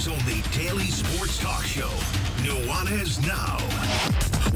[0.00, 1.90] Montana's only daily sports talk show,
[2.42, 3.58] Nuanez Now.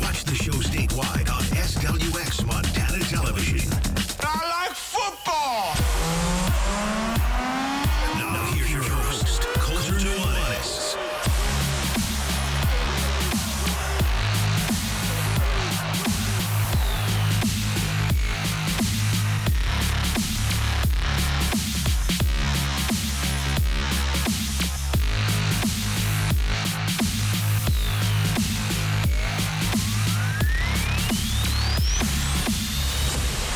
[0.02, 3.70] Watch the show statewide on SWX Montana Television.
[4.20, 4.76] I like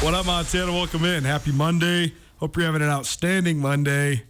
[0.09, 0.73] What up, Montana?
[0.73, 1.23] Welcome in.
[1.23, 2.15] Happy Monday.
[2.39, 4.23] Hope you're having an outstanding Monday.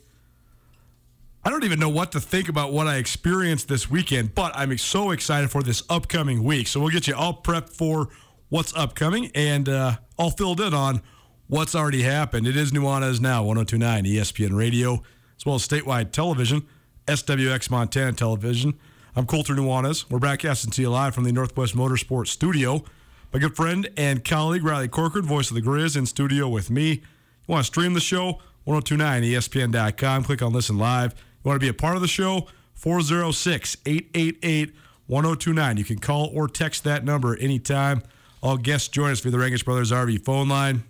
[1.44, 4.76] I don't even know what to think about what I experienced this weekend, but I'm
[4.76, 6.66] so excited for this upcoming week.
[6.66, 8.08] So we'll get you all prepped for
[8.48, 11.00] what's upcoming and uh, all filled in on
[11.46, 12.48] what's already happened.
[12.48, 15.04] It is Nuanez Now, 1029 ESPN Radio,
[15.36, 16.66] as well as statewide television,
[17.06, 18.76] SWX Montana Television.
[19.14, 20.10] I'm Colter Nuanez.
[20.10, 22.82] We're broadcasting to you live from the Northwest Motorsports Studio.
[23.30, 26.92] My good friend and colleague Riley Corcoran, voice of the Grizz, in studio with me.
[26.92, 27.02] You
[27.46, 28.40] want to stream the show?
[28.66, 30.24] 1029ESPN.com.
[30.24, 31.12] Click on Listen Live.
[31.12, 32.48] You want to be a part of the show?
[32.72, 34.74] 406 888
[35.08, 35.76] 1029.
[35.76, 38.02] You can call or text that number anytime.
[38.42, 40.84] All guests join us via the Rangitsch Brothers RV phone line.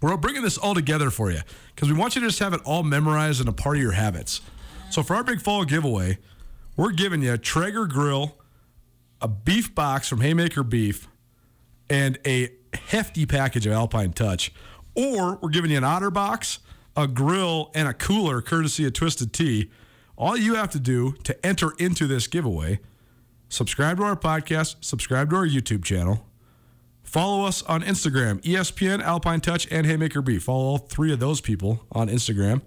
[0.00, 1.40] We're bringing this all together for you
[1.74, 3.92] because we want you to just have it all memorized and a part of your
[3.92, 4.40] habits.
[4.90, 6.16] So for our big fall giveaway,
[6.74, 8.38] we're giving you a Traeger grill,
[9.20, 11.08] a beef box from Haymaker Beef,
[11.88, 14.52] and a hefty package of Alpine Touch.
[14.94, 16.58] Or we're giving you an otter box,
[16.96, 19.70] a grill, and a cooler courtesy of Twisted Tea.
[20.16, 22.80] All you have to do to enter into this giveaway,
[23.48, 26.26] subscribe to our podcast, subscribe to our YouTube channel,
[27.02, 30.44] follow us on Instagram, ESPN, Alpine Touch, and Haymaker Beef.
[30.44, 32.62] Follow all three of those people on Instagram.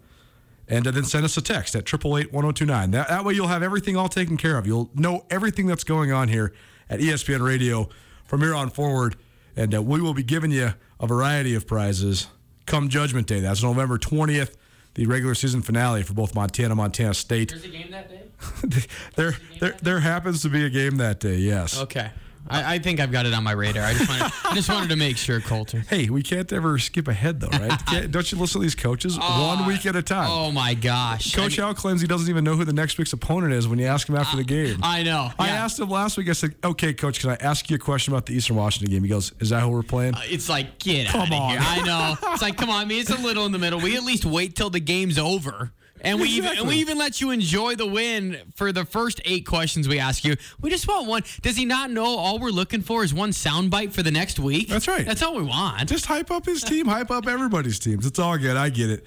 [0.68, 2.92] And uh, then send us a text at 888-1029.
[2.92, 4.68] That, that way you'll have everything all taken care of.
[4.68, 6.54] You'll know everything that's going on here
[6.88, 7.90] at ESPN Radio
[8.30, 9.16] from here on forward.
[9.56, 12.28] And uh, we will be giving you a variety of prizes
[12.68, 13.40] come Judgment Day.
[13.40, 14.56] That's November 20th,
[14.94, 17.50] the regular season finale for both Montana, Montana State.
[17.50, 18.86] There's a game that day?
[19.16, 21.80] there, there, there happens to be a game that day, yes.
[21.80, 22.12] Okay.
[22.50, 23.84] I, I think I've got it on my radar.
[23.84, 25.84] I just wanted, I just wanted to make sure, Colter.
[25.90, 27.80] Hey, we can't ever skip ahead, though, right?
[28.12, 29.18] Don't you listen to these coaches?
[29.22, 30.30] Oh, One week at a time.
[30.30, 31.34] Oh my gosh.
[31.36, 33.68] Coach I, mean, Al claims he doesn't even know who the next week's opponent is
[33.68, 34.80] when you ask him after the game.
[34.82, 35.32] I know.
[35.38, 35.64] I yeah.
[35.64, 36.30] asked him last week.
[36.30, 39.04] I said, "Okay, coach, can I ask you a question about the Eastern Washington game?"
[39.04, 41.50] He goes, "Is that who we're playing?" Uh, it's like, get Come out of on.
[41.52, 41.60] here.
[41.62, 42.32] I know.
[42.34, 42.82] It's like, come on.
[42.82, 43.80] I mean, it's a little in the middle.
[43.80, 45.72] We at least wait till the game's over.
[46.02, 49.46] And we even and we even let you enjoy the win for the first eight
[49.46, 50.36] questions we ask you.
[50.62, 51.24] We just want one.
[51.42, 54.70] Does he not know all we're looking for is one soundbite for the next week?
[54.70, 55.06] That's right.
[55.06, 55.90] That's all we want.
[55.90, 58.06] Just hype up his team, hype up everybody's teams.
[58.06, 58.56] It's all good.
[58.58, 59.06] I get it.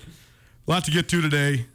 [0.66, 1.66] A lot to get to today.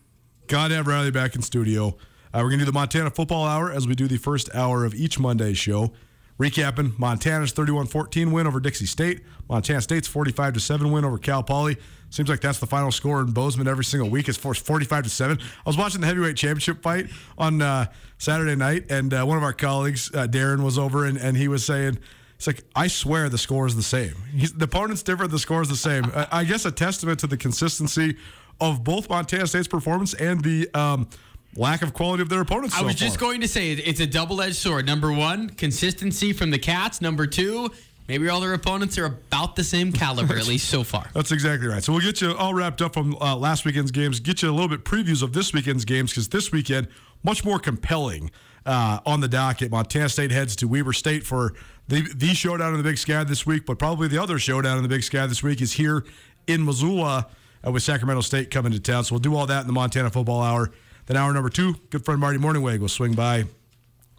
[0.48, 1.98] God have Riley back in studio.
[2.34, 4.86] Uh, we're going to do the Montana Football Hour as we do the first hour
[4.86, 5.94] of each Monday show.
[6.40, 11.42] Recapping Montana's 31-14 win over Dixie State, Montana State's 45 to 7 win over Cal
[11.42, 11.78] Poly.
[12.10, 14.30] Seems like that's the final score in Bozeman every single week.
[14.30, 15.40] It's 45 to 7.
[15.40, 17.08] I was watching the heavyweight championship fight
[17.38, 17.88] on uh,
[18.18, 21.48] Saturday night, and uh, one of our colleagues, uh, Darren, was over, and, and he
[21.48, 22.00] was saying,
[22.36, 24.14] it's like, I swear the score is the same.
[24.32, 26.06] He's, the opponent's different, the score is the same.
[26.16, 28.16] I, I guess a testament to the consistency
[28.62, 31.10] of both Montana State's performance and the um,
[31.58, 32.76] lack of quality of their opponents.
[32.76, 34.86] I so was just going to say it's a double-edged sword.
[34.86, 37.02] Number one, consistency from the Cats.
[37.02, 37.72] Number two,
[38.08, 41.10] maybe all their opponents are about the same caliber, at least so far.
[41.14, 41.84] That's exactly right.
[41.84, 44.52] So we'll get you all wrapped up from uh, last weekend's games, get you a
[44.52, 46.88] little bit previews of this weekend's games because this weekend
[47.24, 48.32] much more compelling
[48.66, 49.72] uh, on the docket.
[49.72, 51.54] Montana State heads to Weber State for
[51.88, 54.84] the the showdown in the Big Sky this week, but probably the other showdown in
[54.84, 56.06] the Big Sky this week is here
[56.48, 57.28] in Missoula
[57.66, 59.04] uh, with Sacramento State coming to town.
[59.04, 60.72] So we'll do all that in the Montana Football Hour.
[61.08, 63.46] Then hour number two, good friend Marty Mornhinweg will swing by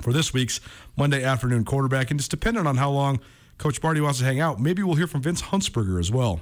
[0.02, 0.60] for this week's
[0.96, 2.10] Monday afternoon quarterback.
[2.10, 3.20] And just depending on how long
[3.58, 6.40] Coach Marty wants to hang out, maybe we'll hear from Vince Huntsberger as well.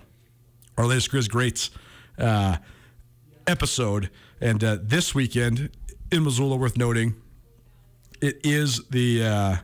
[0.79, 1.71] Our latest Grizz Greats
[2.19, 2.59] uh,
[3.47, 4.11] episode.
[4.41, 5.71] And uh, this weekend
[6.13, 7.15] in Missoula, worth noting,
[8.21, 9.57] it is the uh,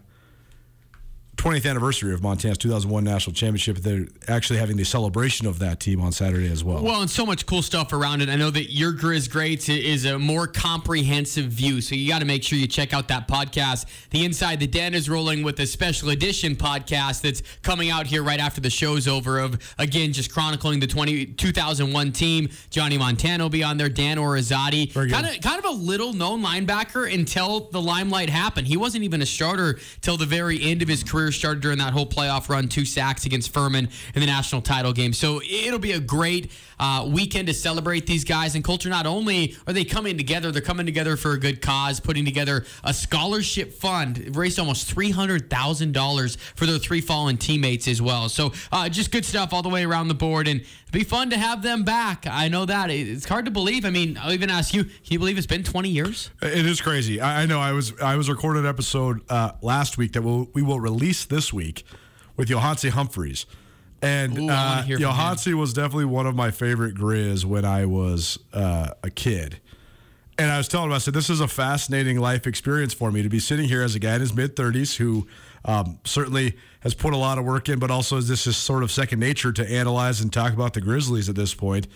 [1.43, 3.79] 20th anniversary of Montana's 2001 national championship.
[3.79, 6.85] They're actually having the celebration of that team on Saturday as well.
[6.85, 8.29] Well, and so much cool stuff around it.
[8.29, 12.27] I know that your Grizz Greats is a more comprehensive view, so you got to
[12.27, 13.87] make sure you check out that podcast.
[14.11, 18.23] The Inside the Den is rolling with a special edition podcast that's coming out here
[18.23, 19.41] right after the show's over.
[19.41, 22.51] Of again, just chronicling the 20, 2001 team.
[22.71, 23.89] Johnny Montana will be on there.
[23.89, 28.69] Dan Orizati, kind of kind of a little known linebacker until the limelight happened.
[28.69, 31.32] He wasn't even a starter till the very end of his career.
[31.33, 35.13] Started during that whole playoff run, two sacks against Furman in the national title game.
[35.13, 38.55] So it'll be a great uh, weekend to celebrate these guys.
[38.55, 42.01] And Colter, not only are they coming together, they're coming together for a good cause,
[42.01, 44.37] putting together a scholarship fund.
[44.37, 48.29] Raised almost three hundred thousand dollars for their three fallen teammates as well.
[48.29, 51.39] So uh, just good stuff all the way around the board, and be fun to
[51.39, 52.27] have them back.
[52.31, 53.85] I know that it's hard to believe.
[53.85, 56.31] I mean, I'll even ask you: Can you believe it's been twenty years?
[56.43, 57.21] It is crazy.
[57.21, 57.61] I, I know.
[57.61, 61.25] I was I was recording an episode uh, last week that we'll, we will release
[61.25, 61.85] this week
[62.37, 63.47] with Yohance Humphreys,
[64.03, 65.13] and Ooh, uh, hear from him.
[65.13, 69.61] Yohance was definitely one of my favorite Grizz when I was uh, a kid.
[70.39, 73.23] And I was telling him, I said, this is a fascinating life experience for me
[73.23, 75.27] to be sitting here as a guy in his mid 30s who
[75.65, 78.91] um, certainly has put a lot of work in, but also this is sort of
[78.91, 81.87] second nature to analyze and talk about the Grizzlies at this point.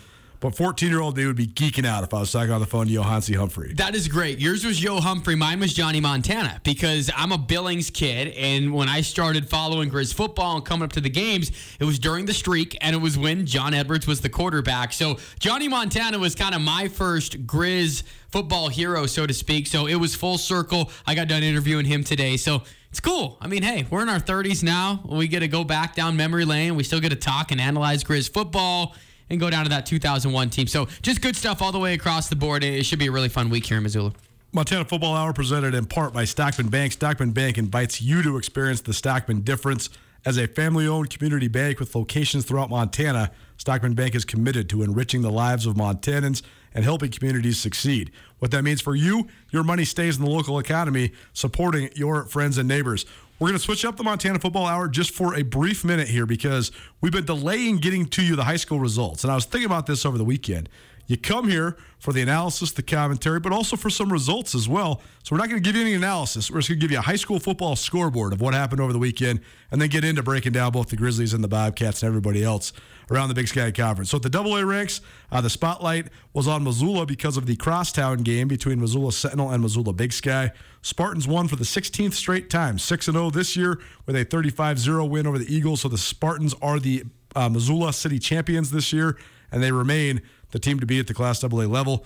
[0.41, 2.67] But 14 year old they would be geeking out if I was talking on the
[2.67, 3.77] phone to Yohance Humphery.
[3.77, 4.39] That is great.
[4.39, 5.35] Yours was Joe Humphrey.
[5.35, 8.29] Mine was Johnny Montana because I'm a Billings kid.
[8.37, 11.51] And when I started following Grizz football and coming up to the games,
[11.81, 14.93] it was during the streak and it was when John Edwards was the quarterback.
[14.93, 19.67] So Johnny Montana was kind of my first Grizz football hero, so to speak.
[19.67, 20.91] So it was full circle.
[21.07, 22.37] I got done interviewing him today.
[22.37, 23.37] So it's cool.
[23.41, 25.03] I mean, hey, we're in our 30s now.
[25.07, 26.77] We get to go back down memory lane.
[26.77, 28.95] We still get to talk and analyze Grizz football
[29.31, 30.67] and go down to that 2001 team.
[30.67, 32.63] So just good stuff all the way across the board.
[32.65, 34.13] It should be a really fun week here in Missoula.
[34.53, 36.93] Montana Football Hour presented in part by Stockman Bank.
[36.93, 39.91] Stockman Bank invites you to experience the Stockman difference.
[40.25, 44.83] As a family owned community bank with locations throughout Montana, Stockman Bank is committed to
[44.83, 46.43] enriching the lives of Montanans
[46.75, 48.11] and helping communities succeed.
[48.39, 52.59] What that means for you, your money stays in the local economy, supporting your friends
[52.59, 53.07] and neighbors.
[53.39, 56.25] We're going to switch up the Montana Football Hour just for a brief minute here
[56.25, 59.25] because we've been delaying getting to you the high school results.
[59.25, 60.71] And I was thinking about this over the weekend.
[61.07, 65.03] You come here for the analysis, the commentary, but also for some results as well.
[65.23, 66.51] So we're not going to give you any analysis.
[66.51, 68.93] We're just going to give you a high school football scoreboard of what happened over
[68.95, 69.41] the weekend
[69.71, 72.73] and then get into breaking down both the Grizzlies and the Bobcats and everybody else
[73.11, 74.11] around the Big Sky Conference.
[74.11, 77.57] So at the Double A ranks, uh, the spotlight was on Missoula because of the
[77.57, 80.53] crosstown game between Missoula Sentinel and Missoula Big Sky.
[80.83, 85.05] Spartans won for the 16th straight time, 6 0 this year with a 35 0
[85.05, 85.83] win over the Eagles.
[85.83, 89.17] So the Spartans are the uh, Missoula City champions this year,
[89.53, 92.05] and they remain the team to be at the Class AA level.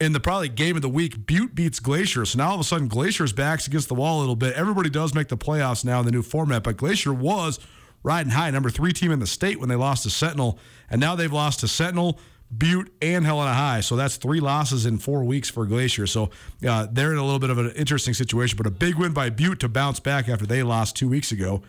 [0.00, 2.24] In the probably game of the week, Butte beats Glacier.
[2.24, 4.54] So now all of a sudden, Glacier's backs against the wall a little bit.
[4.54, 7.60] Everybody does make the playoffs now in the new format, but Glacier was
[8.02, 10.58] riding high, number three team in the state when they lost to Sentinel,
[10.90, 12.18] and now they've lost to Sentinel,
[12.56, 13.80] Butte, and Helena High.
[13.80, 16.06] So that's three losses in four weeks for Glacier.
[16.06, 16.30] So
[16.66, 19.30] uh, they're in a little bit of an interesting situation, but a big win by
[19.30, 21.62] Butte to bounce back after they lost two weeks ago.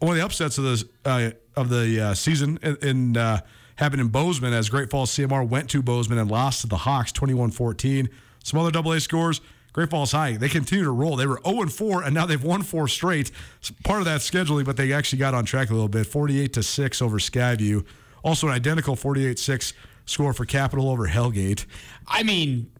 [0.00, 3.40] One of the upsets of the uh, of the uh, season in, in uh,
[3.76, 7.12] happened in Bozeman as Great Falls CMR went to Bozeman and lost to the Hawks
[7.12, 8.08] 21-14.
[8.44, 9.40] Some other double A scores.
[9.78, 11.14] Great Falls High, they continue to roll.
[11.14, 13.30] They were 0 4, and now they've won four straight.
[13.60, 16.04] It's part of that scheduling, but they actually got on track a little bit.
[16.04, 17.86] 48 to 6 over Skyview.
[18.24, 19.72] Also, an identical 48 6
[20.04, 21.64] score for Capital over Hellgate.
[22.08, 22.72] I mean,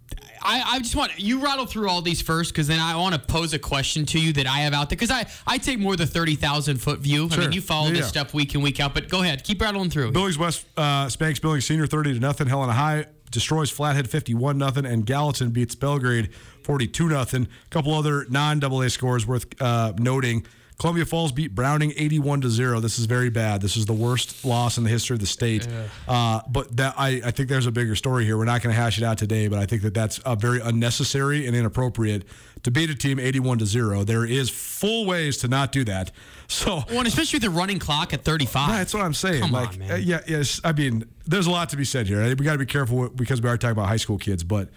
[0.42, 3.20] I, I just want you rattle through all these first because then I want to
[3.20, 5.94] pose a question to you that I have out there because I, I take more
[5.94, 7.28] the 30,000 foot view.
[7.30, 8.06] I mean, you follow Yeah, this yeah.
[8.22, 9.44] stuff week in, week out, but go ahead.
[9.44, 10.10] Keep rattling through.
[10.10, 12.48] Billings West uh, spanks Billings Senior 30 to nothing.
[12.48, 16.30] Helena High destroys Flathead 51 nothing, and Gallatin beats Belgrade
[16.68, 17.44] 42 nothing.
[17.44, 20.46] A couple other non AA scores worth uh, noting.
[20.78, 22.78] Columbia Falls beat Browning 81 to 0.
[22.80, 23.62] This is very bad.
[23.62, 25.66] This is the worst loss in the history of the state.
[26.06, 28.36] Uh, but that I, I think there's a bigger story here.
[28.36, 30.60] We're not going to hash it out today, but I think that that's uh, very
[30.60, 32.24] unnecessary and inappropriate
[32.62, 34.04] to beat a team 81 to 0.
[34.04, 36.12] There is full ways to not do that.
[36.48, 38.68] So Well, and especially with the running clock at 35.
[38.68, 39.40] that's what I'm saying.
[39.40, 39.90] Come like, on, man.
[39.90, 40.60] uh, yeah, yes.
[40.62, 42.22] I mean, there's a lot to be said here.
[42.22, 44.68] We got to be careful because we are talking about high school kids, but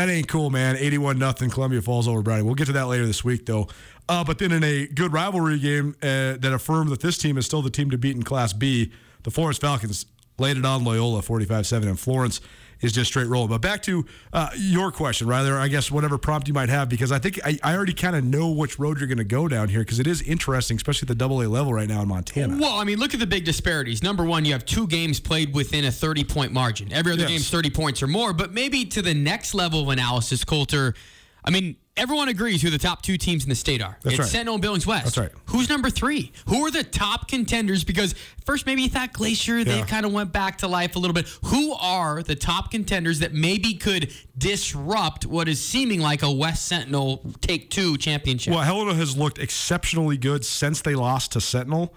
[0.00, 0.76] that ain't cool, man.
[0.76, 1.50] 81 nothing.
[1.50, 2.46] Columbia Falls over Browning.
[2.46, 3.68] We'll get to that later this week, though.
[4.08, 7.44] Uh, but then in a good rivalry game uh, that affirmed that this team is
[7.44, 8.92] still the team to beat in Class B,
[9.24, 10.06] the Florence Falcons
[10.38, 12.40] laid it on Loyola 45-7, in Florence
[12.80, 13.48] is just straight rolling.
[13.48, 17.12] But back to uh, your question, rather, I guess whatever prompt you might have, because
[17.12, 19.68] I think I, I already kind of know which road you're going to go down
[19.68, 22.56] here, because it is interesting, especially at the double A level right now in Montana.
[22.58, 24.02] Well, I mean, look at the big disparities.
[24.02, 26.92] Number one, you have two games played within a 30 point margin.
[26.92, 27.30] Every other Yes.
[27.30, 28.32] game's 30 points or more.
[28.32, 30.94] But maybe to the next level of analysis, Colter,
[31.44, 33.98] I mean, everyone agrees who the top two teams in the state are.
[34.02, 34.28] That's it's right.
[34.28, 35.04] Sentinel and Billings West.
[35.04, 35.30] That's right.
[35.46, 36.32] Who's number three?
[36.46, 37.84] Who are the top contenders?
[37.84, 38.14] Because
[38.46, 39.86] first, maybe you thought Glacier, they Yeah.
[39.86, 41.28] kind of went back to life a little bit.
[41.44, 46.64] Who are the top contenders that maybe could disrupt what is seeming like a West
[46.66, 48.52] Sentinel take two championship?
[48.54, 51.94] Well, Helena has looked exceptionally good since they lost to Sentinel.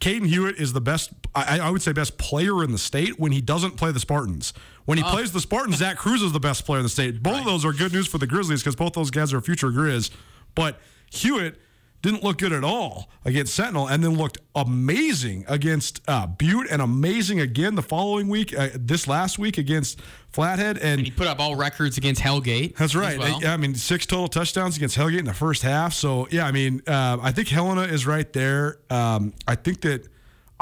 [0.00, 3.32] Kaden Huot is the best, I, I would say, best player in the state when
[3.32, 4.52] he doesn't play the Spartans.
[4.84, 7.22] When he plays the Spartans, Zach Cruz is the best player in the state.
[7.22, 9.68] Both of those are good news for the Grizzlies because both those guys are future
[9.68, 10.10] Grizz.
[10.54, 10.80] But
[11.12, 11.56] Huot
[12.02, 16.82] didn't look good at all against Sentinel and then looked amazing against uh, Butte and
[16.82, 20.78] amazing again the following week, uh, this last week against Flathead.
[20.78, 22.76] And he put up all records against Hellgate.
[22.76, 23.18] that's right.
[23.18, 23.40] well.
[23.40, 25.94] Yeah, I mean, six total touchdowns against Hellgate in the first half.
[25.94, 28.78] So yeah, I mean, uh, I think Helena is right there.
[28.90, 30.08] Um, I think that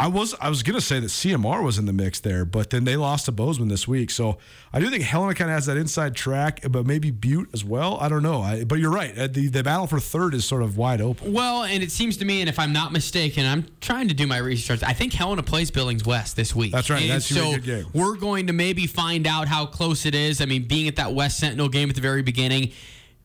[0.00, 2.84] I was I was gonna say that CMR was in the mix there, but then
[2.84, 4.10] they lost to Bozeman this week.
[4.10, 4.38] So
[4.72, 7.98] I do think Helena kind of has that inside track, but maybe Butte as well.
[8.00, 8.40] I don't know.
[8.40, 9.16] I, but you're right.
[9.16, 11.34] Uh, The the battle for third is sort of wide open.
[11.34, 14.26] Well, and it seems to me, and if I'm not mistaken, I'm trying to do
[14.26, 14.82] my research.
[14.82, 16.72] I think Helena plays Billings West this week.
[16.72, 17.02] That's right.
[17.02, 17.86] And That's so good game.
[17.92, 20.40] we're going to maybe find out how close it is.
[20.40, 22.72] I mean, being at that West Sentinel game at the very beginning, it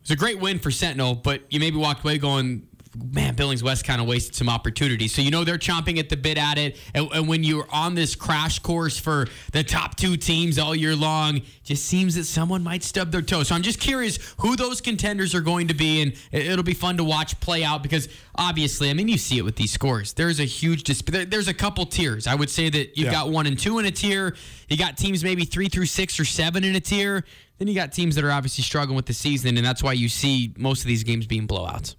[0.01, 2.67] was a great win for Sentinel, but you maybe walked away going,
[3.11, 5.13] man, Billings West kind of wasted some opportunities.
[5.13, 6.77] So you know they're chomping at the bit at it.
[6.93, 10.95] And, and when you're on this crash course for the top two teams all year
[10.95, 13.43] long, just seems that someone might stub their toe.
[13.43, 16.73] So I'm just curious who those contenders are going to be, and it- it'll be
[16.73, 20.13] fun to watch play out because obviously, I mean, you see it with these scores.
[20.13, 22.27] There's a huge dis- there- There's a couple tiers.
[22.27, 23.11] I would say that you've Yeah.
[23.11, 24.35] got one and two in a tier.
[24.69, 27.23] You got teams maybe three through six or seven in a tier.
[27.57, 30.09] Then you got teams that are obviously struggling with the season, and that's why you
[30.09, 31.95] see most of these games being blowouts.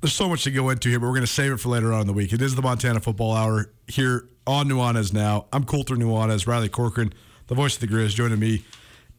[0.00, 1.92] There's so much to go into here, but we're going to save it for later
[1.92, 2.32] on in the week.
[2.32, 5.46] It is the Montana Football Hour here on Nuanez now.
[5.52, 7.12] I'm Colter Nuanez, Riley Corcoran,
[7.46, 8.62] the voice of the Grizz, joining me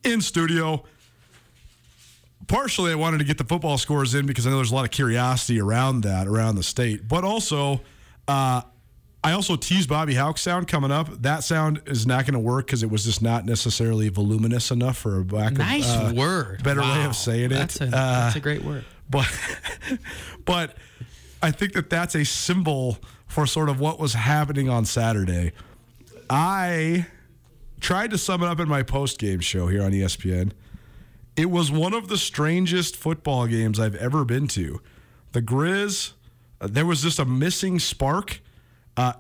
[0.04, 0.84] in studio.
[2.48, 4.86] Partially, I wanted to get the football scores in because I know there's a lot
[4.86, 7.08] of curiosity around that, around the state.
[7.08, 7.82] But also,
[8.28, 8.62] uh,
[9.24, 11.10] I also teased Bobby Hauck's sound coming up.
[11.24, 14.96] That sound is not going to work because it was just not necessarily voluminous enough
[14.98, 16.64] for a lack of, Nice uh, word.
[16.64, 17.56] better way of saying it.
[17.56, 18.86] That's a, Uh, that's a great word.
[19.10, 19.28] But
[20.46, 20.78] but
[21.42, 22.98] I think that that's a symbol
[23.28, 25.52] for sort of what was happening on Saturday.
[26.30, 27.08] I
[27.80, 30.52] tried to sum it up in my post game show here on ESPN.
[31.36, 34.82] It was one of the strangest football games I've ever been to.
[35.34, 36.14] The Grizz,
[36.60, 38.42] uh, there was just a missing spark.
[38.96, 39.14] Uh,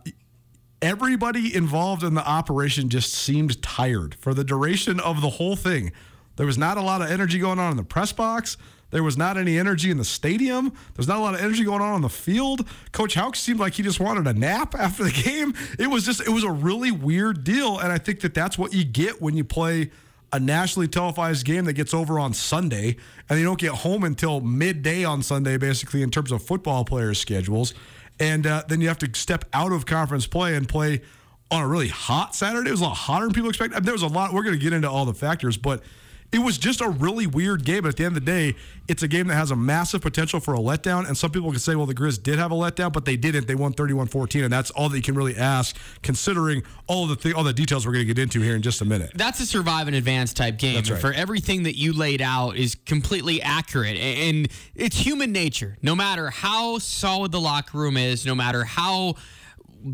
[0.82, 5.92] everybody involved in the operation just seemed tired for the duration of the whole thing.
[6.38, 8.58] There was not a lot of energy going on in the press box.
[8.90, 10.74] There was not any energy in the stadium.
[10.96, 12.68] There's not a lot of energy going on on the field.
[12.92, 15.54] Coach Hauck seemed like he just wanted a nap after the game.
[15.78, 17.80] It was just, it was a really weird deal.
[17.80, 19.92] And I think that that's what you get when you play
[20.34, 22.98] a nationally televised game that gets over on Sunday
[23.30, 27.20] and you don't get home until midday on Sunday, basically, in terms of football players'
[27.20, 27.74] schedules.
[28.20, 31.02] And uh, then you have to step out of conference play and play
[31.50, 32.70] on a really hot Saturday.
[32.70, 33.82] It was a lot hotter than people expect.
[33.84, 34.34] There was a lot.
[34.34, 35.84] We're going to get into all the factors, but
[36.32, 37.84] it was just a really weird game.
[37.84, 38.56] But at the end of the day,
[38.88, 41.08] it's a game that has a massive potential for a letdown.
[41.08, 43.48] And some people can say, well, the Grizz did have a letdown, but they didn't.
[43.48, 44.44] They won 31 14.
[44.44, 47.86] And that's all that you can really ask, considering all the th- all the details
[47.86, 49.12] we're going to get into here in just a minute.
[49.16, 50.84] That's a survive and advance type game.
[50.84, 51.00] Right.
[51.00, 53.98] For everything that you laid out is completely accurate.
[53.98, 55.78] And it's human nature.
[55.82, 59.16] No matter how solid the locker room is, no matter how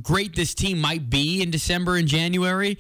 [0.02, 2.78] great this team might be in December and January,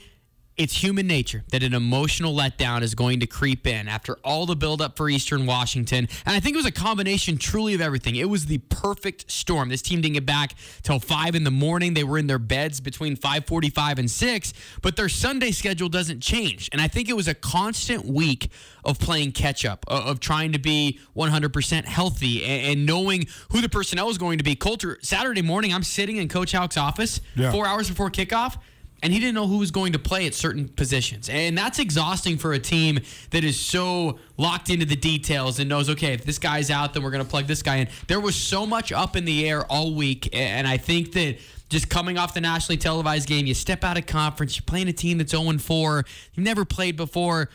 [0.55, 4.55] it's human nature that an emotional letdown is going to creep in after all the
[4.55, 6.07] buildup for Eastern Washington.
[6.25, 8.15] And I think it was a combination truly of everything.
[8.15, 9.69] It was the perfect storm.
[9.69, 11.95] This team didn't get back till five in the morning.
[11.95, 16.69] They were in their beds between 545 and 6, but their Sunday schedule doesn't change.
[16.71, 18.49] And I think it was a constant week
[18.85, 24.09] of playing catch up, of trying to be 100% healthy and knowing who the personnel
[24.09, 24.55] is going to be.
[24.55, 27.51] Colter, Saturday morning, I'm sitting in Coach Hauck's office Yeah.
[27.51, 28.57] four hours before kickoff
[29.03, 31.27] and he didn't know who was going to play at certain positions.
[31.27, 32.99] And that's exhausting for a team
[33.31, 37.03] that is so locked into the details and knows, okay, if this guy's out, then
[37.03, 37.89] we're going to plug this guy in.
[38.07, 40.29] There was so much up in the air all week.
[40.31, 41.37] And I think that
[41.69, 44.93] just coming off the nationally televised game, you step out of conference, you're playing a
[44.93, 47.49] team that's 0 4, you've never played before.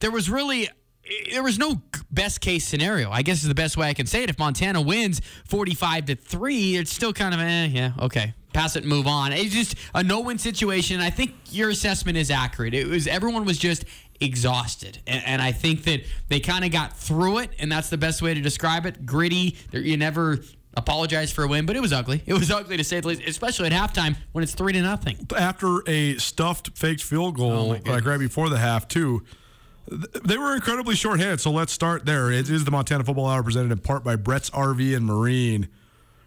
[0.00, 0.68] There was really
[1.32, 3.10] there was no best case scenario.
[3.10, 4.30] I guess is the best way I can say it.
[4.30, 8.34] If Montana wins 45 to 3, it's still kind of eh, yeah, okay.
[8.52, 9.32] Pass it and move on.
[9.32, 11.00] It's just a no-win situation.
[11.00, 12.74] I think your assessment is accurate.
[12.74, 13.84] It was everyone was just
[14.20, 17.96] exhausted, and, and I think that they kind of got through it, and that's the
[17.98, 19.06] best way to describe it.
[19.06, 19.56] Gritty.
[19.70, 20.40] There- You never
[20.76, 22.22] apologize for a win, but it was ugly.
[22.26, 25.26] It was ugly to say the least, especially at halftime when it's three to nothing.
[25.36, 29.24] after a stuffed faked field Oh, goal, my like right before the half, too.
[29.88, 32.30] They were incredibly shorthanded, so let's start there.
[32.30, 35.68] It is the Montana Football Hour presented in part by Brett's RV and Marine.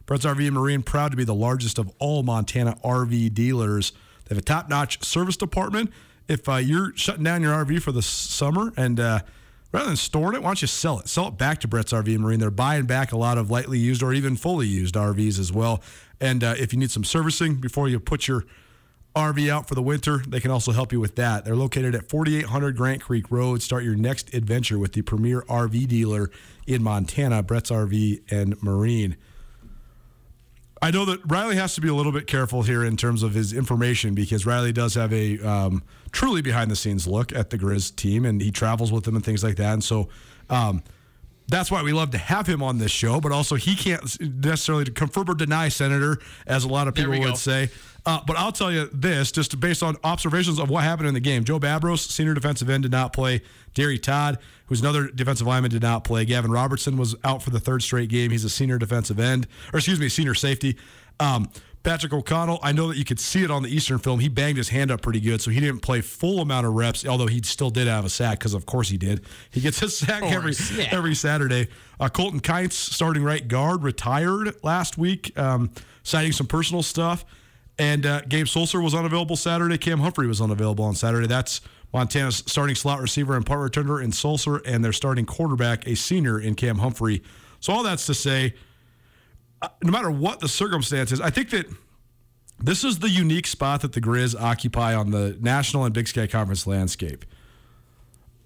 [0.05, 3.91] Brett's RV and Marine, proud to be the largest of all Montana RV dealers.
[4.25, 5.91] They have a top notch service department.
[6.27, 9.19] If uh, you're shutting down your RV for the summer and uh,
[9.71, 11.07] rather than storing it, why don't you sell it?
[11.07, 12.39] Sell it back to Brett's RV and Marine.
[12.39, 15.81] They're buying back a lot of lightly used or even fully used RVs as well.
[16.21, 18.45] And uh, if you need some servicing before you put your
[19.15, 21.45] RV out for the winter, they can also help you with that.
[21.45, 23.61] They're located at 4800 Grant Creek Road.
[23.61, 26.31] Start your next adventure with the premier RV dealer
[26.65, 29.17] in Montana, Brett's RV and Marine.
[30.83, 33.33] I know that Riley has to be a little bit careful here in terms of
[33.33, 37.57] his information because Riley does have a um, truly behind the scenes look at the
[37.57, 39.71] Grizz team and he travels with them and things like that.
[39.71, 40.09] And so
[40.49, 40.83] um,
[41.47, 44.85] that's why we love to have him on this show, but also he can't necessarily
[44.85, 47.33] confirm or deny Senator, as a lot of people would go.
[47.35, 47.69] say.
[48.05, 51.21] Uh, but I'll tell you this, just based on observations of what happened in the
[51.21, 51.45] game.
[51.45, 53.41] Joe Babros, senior defensive end, did not play.
[53.73, 56.25] Derry Todd, who's another defensive lineman, did not play.
[56.25, 58.31] Gavin Robertson was out for the third straight game.
[58.31, 60.77] He's a senior defensive end, or excuse me, senior safety.
[61.19, 61.49] Um,
[61.83, 64.21] Patrick O'Connell, I know that you could see it on the Eastern film.
[64.21, 67.05] He banged his hand up pretty good, so he didn't play full amount of reps,
[67.05, 69.21] although he still did have a sack, because of course he did.
[69.51, 70.89] He gets a sack every, yeah.
[70.91, 71.67] every Saturday.
[71.99, 75.71] Uh, Colton Kites, starting right guard, retired last week, um,
[76.03, 77.25] citing some personal stuff.
[77.77, 79.77] And uh, Gabe Sulser was unavailable Saturday.
[79.77, 81.27] Cam Humphrey was unavailable on Saturday.
[81.27, 81.59] That's
[81.91, 86.39] Montana's starting slot receiver and punt returner in Sulser, and their starting quarterback, a senior
[86.39, 87.23] in Cam Humphrey.
[87.59, 88.53] So all that's to say,
[89.81, 91.65] no matter what the circumstances, I think that
[92.59, 96.27] this is the unique spot that the Grizz occupy on the national and Big Sky
[96.27, 97.25] Conference landscape.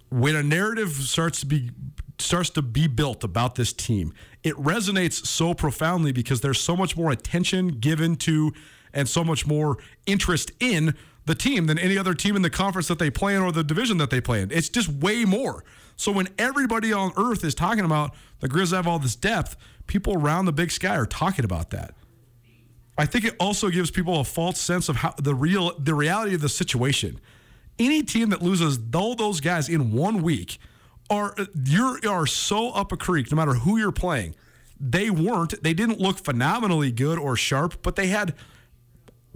[0.10, 1.72] When a narrative starts to be
[2.20, 6.98] starts to be built about this team, it resonates so profoundly because there's so much
[6.98, 8.54] more attention given to
[8.94, 9.78] and so much more
[10.08, 13.42] interest in the team than any other team in the conference that they play in
[13.42, 14.50] or the division that they play in.
[14.50, 15.64] It's just way more.
[15.96, 19.56] So when everybody on earth is talking about the Grizz have all this depth,
[19.88, 21.94] people around the Big Sky are talking about that.
[22.98, 26.34] I think it also gives people a false sense of how the real the reality
[26.34, 27.20] of the situation.
[27.78, 30.58] Any team that loses all those guys in one week
[31.10, 34.36] are you are so up a creek no matter who you're playing.
[34.80, 35.62] They weren't.
[35.64, 38.36] They didn't look phenomenally good or sharp, but they had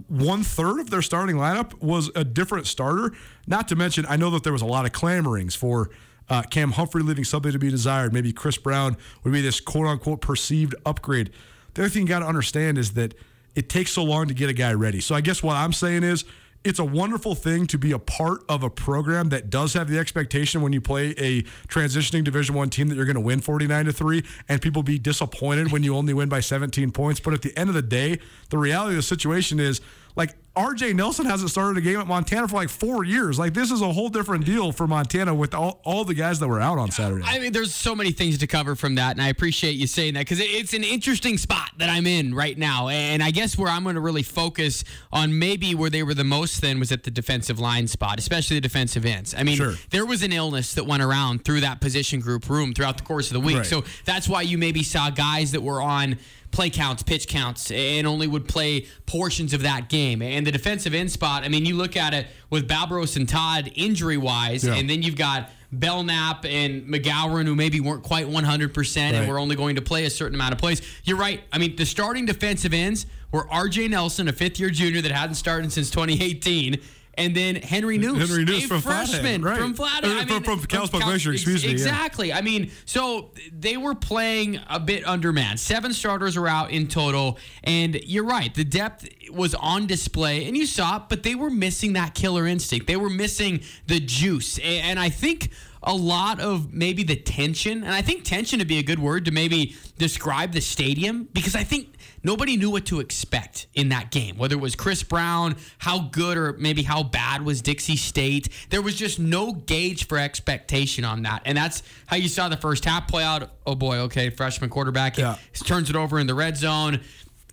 [0.08, 3.12] one third of their starting lineup was a different starter.
[3.46, 5.90] Not to mention, I know that there was a lot of clamorings for
[6.32, 8.12] uh, Cam Humphrey leaving something to be desired.
[8.12, 11.30] Maybe Kris Brown would be this quote unquote perceived upgrade.
[11.74, 13.14] The other thing you got to understand is that
[13.54, 15.00] it takes so long to get a guy ready.
[15.00, 16.24] So I guess what I'm saying is
[16.64, 19.98] it's a wonderful thing to be a part of a program that does have the
[19.98, 23.86] expectation when you play a transitioning division one team that you're going to win 49
[23.86, 27.42] to 3 and people be disappointed when you only win by 17 points but at
[27.42, 29.80] the end of the day the reality of the situation is
[30.16, 33.70] like RJ Nelson hasn't started a game at Montana for like 4 years like this
[33.70, 36.76] is a whole different deal for Montana with all, all the guys that were out
[36.76, 39.72] on Saturday I mean, there's so many things to cover from that, and I appreciate
[39.76, 42.88] you saying that because it's an interesting spot that I'm in right now.
[42.88, 46.24] And I guess where I'm going to really focus on maybe where they were the
[46.24, 49.34] most thin was at the defensive line spot, especially the defensive ends.
[49.36, 49.74] I mean, Sure.
[49.90, 53.28] there was an illness that went around through that position group room throughout the course
[53.28, 53.56] of the week.
[53.58, 53.66] Right.
[53.66, 56.18] So that's why you maybe saw guys that were on
[56.52, 60.22] play counts, pitch counts, and only would play portions of that game.
[60.22, 63.72] And the defensive end spot, I mean, you look at it with Babros and Todd
[63.74, 64.74] injury wise, Yeah.
[64.74, 69.28] and then you've got Belknap and McGowan, who maybe weren't quite 100% and Right.
[69.28, 70.82] were only going to play a certain amount of plays.
[71.04, 71.40] You're right.
[71.50, 73.88] I mean, the starting defensive ends were R.J.
[73.88, 76.78] Nelson, a fifth year junior that hadn't started since 2018.
[77.14, 79.58] And then Henry Noose, Henry a from freshman Flathead, right.
[79.58, 80.10] from Flathead.
[80.10, 81.72] I from- mean, from Kalispell Cal- Glacier, excuse me, yeah.
[81.74, 82.32] Exactly.
[82.32, 85.60] I mean, so they were playing a bit undermanned.
[85.60, 88.52] Seven starters are out in total, and you're right.
[88.54, 92.46] The depth was on display, and you saw it, but they were missing that killer
[92.46, 92.86] instinct.
[92.86, 95.50] They were missing the juice, and I think
[95.82, 99.24] a lot of maybe the tension, and I think tension would be a good word
[99.26, 101.91] to maybe describe the stadium because I think
[102.22, 104.36] nobody knew what to expect in that game.
[104.38, 108.82] Whether it was Kris Brown, how good or maybe how bad was Dixie State, there
[108.82, 112.84] was just no gauge for expectation on that, and that's how you saw the first
[112.84, 113.50] half play out.
[113.66, 115.36] Oh boy, okay, freshman quarterback Yeah.
[115.64, 117.00] turns it over in the red zone.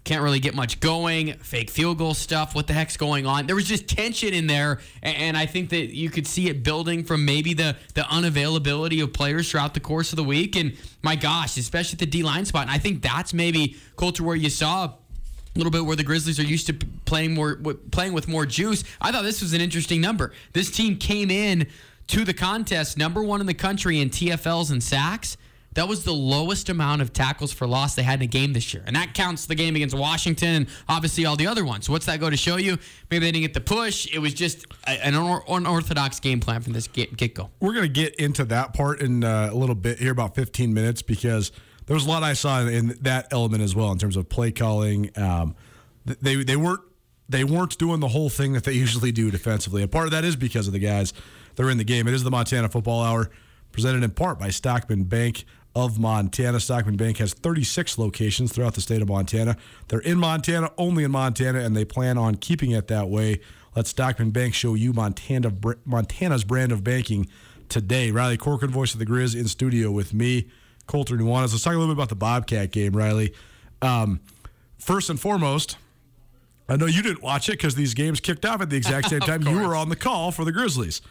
[0.09, 1.33] Can't really get much going.
[1.33, 2.55] Fake field goal stuff.
[2.55, 3.45] What the heck's going on?
[3.45, 7.03] There was just tension in there, and I think that you could see it building
[7.03, 10.55] from maybe the the unavailability of players throughout the course of the week.
[10.55, 12.63] And my gosh, especially at the D line spot.
[12.63, 14.93] And I think that's maybe Colter where you saw a
[15.53, 16.73] little bit where the Grizzlies are used to
[17.05, 17.57] playing more
[17.91, 18.83] playing with more juice.
[18.99, 20.33] I thought this was an interesting number.
[20.53, 21.67] This team came in
[22.07, 25.37] to the contest number one in the country in TFLs and sacks.
[25.79, 28.73] That was the lowest amount of tackles for loss they had in a game this
[28.73, 28.83] year.
[28.85, 31.85] And that counts the game against Washington and obviously all the other ones.
[31.85, 32.77] So What's that go to show you?
[33.09, 34.05] Maybe they didn't get the push.
[34.13, 37.49] It was just an unorthodox game plan from this get go.
[37.61, 40.73] We're going to get into that part in uh, a little bit here, about 15
[40.73, 41.53] minutes, because
[41.85, 44.51] there was a lot I saw in that element as well in terms of play
[44.51, 45.11] calling.
[45.15, 45.55] Um,
[46.03, 46.81] they they weren't
[47.29, 50.25] they weren't doing the whole thing that they usually do defensively, and part of that
[50.25, 51.13] is because of the guys
[51.55, 52.05] that are in the game.
[52.05, 53.29] It is the Montana Football Hour,
[53.71, 56.59] presented in part by Stockman Bank of Montana.
[56.59, 59.55] Stockman Bank has 36 locations throughout the state of Montana.
[59.87, 63.39] They're in Montana, only in Montana, and they plan on keeping it that way.
[63.75, 65.53] Let Stockman Bank show you Montana
[65.85, 67.27] Montana's brand of banking
[67.69, 68.11] today.
[68.11, 70.47] Riley Corcoran, voice of the Grizz, in studio with me,
[70.87, 71.51] Colter Nuanez.
[71.51, 73.33] Let's talk a little bit about the Bobcat game, Riley.
[73.81, 74.19] Um,
[74.79, 75.77] first and foremost,
[76.67, 79.19] I know you didn't watch it because these games kicked off at the exact same
[79.21, 79.43] time.
[79.43, 81.01] You were on the call for the Grizzlies.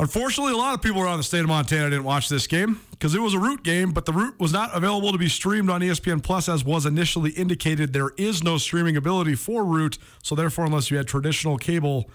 [0.00, 3.14] Unfortunately, a lot of people around the state of Montana didn't watch this game because
[3.14, 5.82] it was a root game, but the root was not available to be streamed on
[5.82, 7.92] ESPN Plus as was initially indicated.
[7.92, 12.08] There is no streaming ability for root, so therefore, unless you had traditional cable,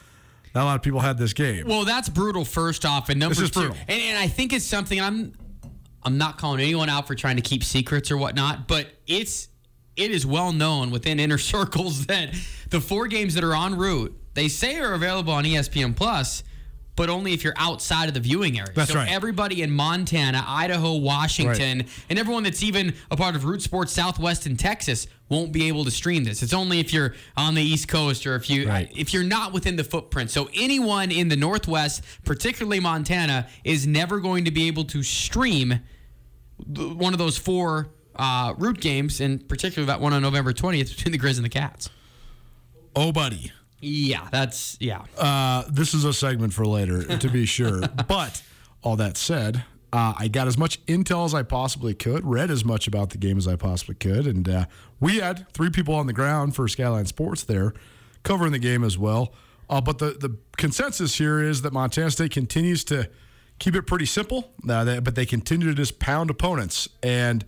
[0.56, 1.68] not a lot of people had this game.
[1.68, 2.44] Well, that's brutal.
[2.44, 3.78] First off, and number two, brutal.
[3.88, 5.34] And, and I think it's something I'm.
[6.02, 9.48] I'm not calling anyone out for trying to keep secrets or whatnot, but it's
[9.96, 12.34] it is well known within inner circles that
[12.70, 16.44] the four games that are on Root they say are available on ESPN Plus,
[16.96, 18.72] but only if you're outside of the viewing area.
[18.74, 19.10] That's so right.
[19.10, 24.46] Everybody in Montana, Idaho, Washington, and everyone that's even a part of Root Sports Southwest
[24.46, 26.44] and Texas won't be able to stream this.
[26.44, 28.92] It's only if you're on the East Coast or if you Right.
[28.96, 30.30] if you're not within the footprint.
[30.32, 35.80] So anyone in the Northwest, particularly Montana, is never going to be able to stream
[36.58, 41.12] one of those four uh, root games, and particularly that one on November 20th between
[41.12, 41.90] the Grizz and the Cats.
[42.96, 43.52] Oh, buddy.
[43.86, 45.04] Yeah, that's yeah.
[45.18, 47.82] Uh, this is a segment for later, to be sure.
[48.08, 48.42] But
[48.82, 52.66] all that said, uh, I got as much intel as I possibly could, read as
[52.66, 54.66] much about the game as I possibly could, and uh,
[55.00, 57.74] we had three people on the ground for Skyline Sports there
[58.24, 59.34] covering the game as well.
[59.70, 63.10] Uh, but the, the consensus here is that Montana State continues to
[63.60, 66.90] keep it pretty simple, uh, they, but they continue to just pound opponents.
[67.02, 67.46] And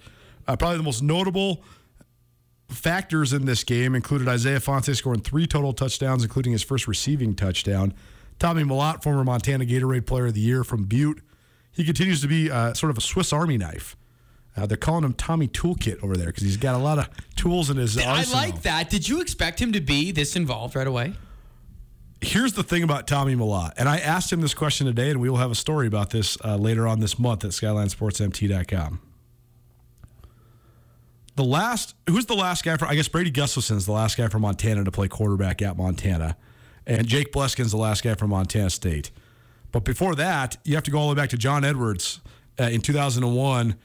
[0.47, 1.63] uh, probably the most notable
[2.69, 7.35] factors in this game included Isaiah Ifanse scoring three total touchdowns, including his first receiving
[7.35, 7.93] touchdown.
[8.39, 11.21] Tommy Mellott, former Montana Gatorade Player of the Year from Butte,
[11.71, 13.95] he continues to be uh, sort of a Swiss Army knife.
[14.55, 17.69] Uh, they're calling him Tommy Toolkit over there because he's got a lot of tools
[17.69, 18.39] in his arsenal.
[18.39, 18.89] I like that.
[18.89, 21.13] Did you expect him to be this involved right away?
[22.21, 25.29] Here's the thing about Tommy Mellott, and I asked him this question today, and we
[25.29, 28.99] will have a story about this uh, later on this month at SkylineSportsMT.com.
[31.37, 32.85] The last, who's the last guy for?
[32.85, 36.35] I guess Brady Gustafson's the last guy from Montana to play quarterback at Montana,
[36.87, 39.11] and Jake Bleskin's the last guy from Montana State.
[39.71, 42.21] But before that, you have to go all the way back to John Edwards
[42.59, 43.75] uh, in 2001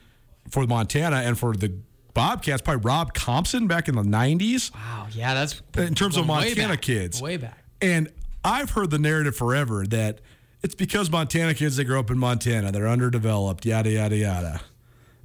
[0.49, 1.71] for Montana, and for the
[2.15, 6.69] Bobcats, probably Rob Compson back in the 90s Wow, yeah, that's in terms of Montana
[6.69, 6.81] back.
[6.81, 7.21] kids.
[7.21, 7.63] Way back.
[7.81, 8.09] And
[8.43, 10.21] I've heard the narrative forever that
[10.63, 14.61] it's because Montana kids they grow up in Montana, they're underdeveloped, yada yada yada.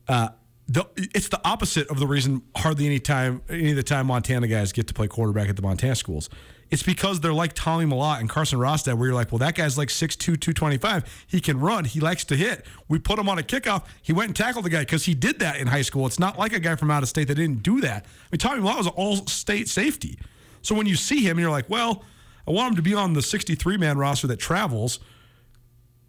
[0.06, 0.28] Uh,
[0.68, 4.46] the, it's the opposite of the reason hardly any time any of the time Montana
[4.46, 6.28] guys get to play quarterback at the Montana schools.
[6.70, 9.78] It's because they're like Tommy Mellott and Carson Rostad, where you're like, well, that guy's
[9.78, 11.24] like 6'2", 225.
[11.26, 11.86] He can run.
[11.86, 12.66] He likes to hit.
[12.88, 13.86] We put him on a kickoff.
[14.02, 16.06] He went and tackled the guy because he did that in high school.
[16.06, 18.04] It's not like a guy from out of state that didn't do that.
[18.04, 20.18] I mean, Tommy Mellott was an all-state safety.
[20.60, 22.04] So when you see him and you're like, well,
[22.46, 24.98] I want him to be on the 63-man roster that travels.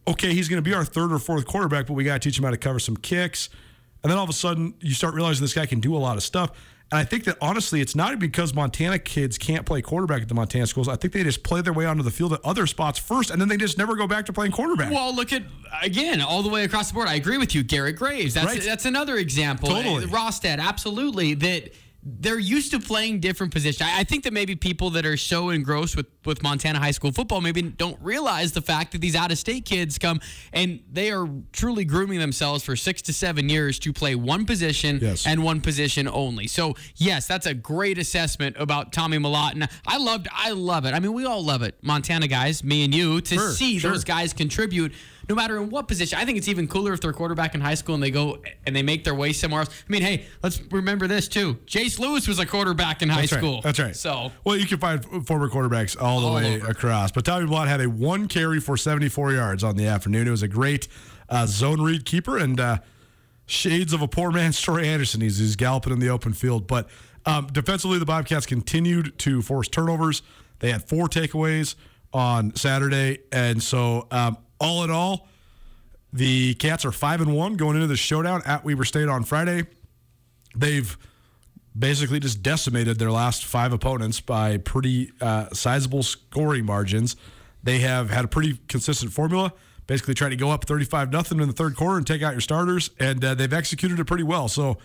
[0.09, 2.37] okay, he's going to be our third or fourth quarterback, but we got to teach
[2.37, 3.47] him how to cover some kicks.
[4.03, 6.15] And then all of a sudden, you start realizing this guy can do a lot
[6.17, 6.51] of stuff.
[6.91, 10.33] And I think that honestly, it's not because Montana kids can't play quarterback at the
[10.33, 10.87] Montana schools.
[10.87, 13.39] I think they just play their way onto the field at other spots first, and
[13.39, 14.91] then they just never go back to playing quarterback.
[14.91, 15.43] Well, look at
[15.83, 17.07] again all the way across the board.
[17.07, 18.33] I agree with you, Garrett Graves.
[18.33, 18.61] That's Right.
[18.63, 19.69] that's another example.
[19.69, 20.05] Totally.
[20.07, 21.35] Rostad, absolutely.
[21.35, 23.81] That they're used to playing different positions.
[23.81, 27.11] I I think that maybe people that are so engrossed with with Montana high school
[27.11, 30.19] football maybe don't realize the fact that these out of state kids come
[30.53, 34.99] and they are truly grooming themselves for six to seven years to play one position
[35.01, 35.25] Yes.
[35.27, 36.47] and one position only.
[36.47, 39.69] So yes, that's a great assessment about Tommy Malatin.
[39.87, 40.93] I loved, I love it.
[40.93, 43.91] I mean, we all love it, Montana guys, me and you, to Sure, see sure.
[43.91, 44.93] those guys contribute.
[45.29, 47.75] No matter in what position, I think it's even cooler if they're quarterback in high
[47.75, 49.69] school and they go and they make their way somewhere else.
[49.69, 51.53] I mean, hey, let's remember this too.
[51.67, 53.37] Jace Lewis was a quarterback in high That's right.
[53.37, 53.61] school.
[53.61, 53.95] That's right.
[53.95, 56.71] So well, you can find former quarterbacks all the All way over.
[56.71, 57.11] across.
[57.11, 60.27] But Tommy Mellott had a one carry for 74 yards on the afternoon.
[60.27, 60.87] It was a great
[61.29, 62.77] uh, zone read keeper and uh,
[63.45, 65.21] shades of a poor man's Troy Anderson.
[65.21, 66.65] He's, he's galloping in the open field.
[66.65, 66.89] But
[67.27, 70.23] um, defensively, the Bobcats continued to force turnovers.
[70.57, 71.75] They had four takeaways
[72.11, 75.27] on Saturday, and so um, all in all,
[76.11, 79.63] the Cats are five and one going into the showdown at Weber State on Friday.
[80.55, 80.97] They've
[81.77, 87.15] basically just decimated their last five opponents by pretty uh, sizable scoring margins.
[87.63, 89.53] They have had a pretty consistent formula.
[89.85, 92.41] Basically, try to go up 35 nothing in the third quarter and take out your
[92.41, 94.47] starters, and uh, they've executed it pretty well.
[94.47, 94.77] So,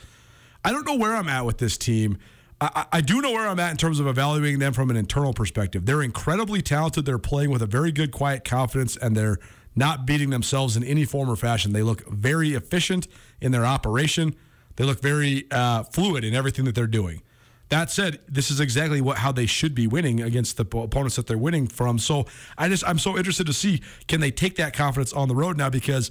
[0.65, 2.19] I don't know where I'm at with this team.
[2.61, 5.35] I I do know where I'm at in terms of evaluating them from an internal
[5.35, 5.85] perspective.
[5.85, 7.05] They're incredibly talented.
[7.05, 9.39] They're playing with a very good, quiet confidence, and they're
[9.77, 11.73] not beating themselves in any form or fashion.
[11.73, 13.09] They look very efficient
[13.41, 14.35] in their operation.
[14.77, 17.23] They look very uh, fluid in everything that they're doing.
[17.71, 21.27] That said, this is exactly what how they should be winning against the opponents that
[21.27, 21.99] they're winning from.
[21.99, 22.27] So
[22.59, 25.57] I just I'm so interested to see can they take that confidence on the road
[25.57, 26.11] now because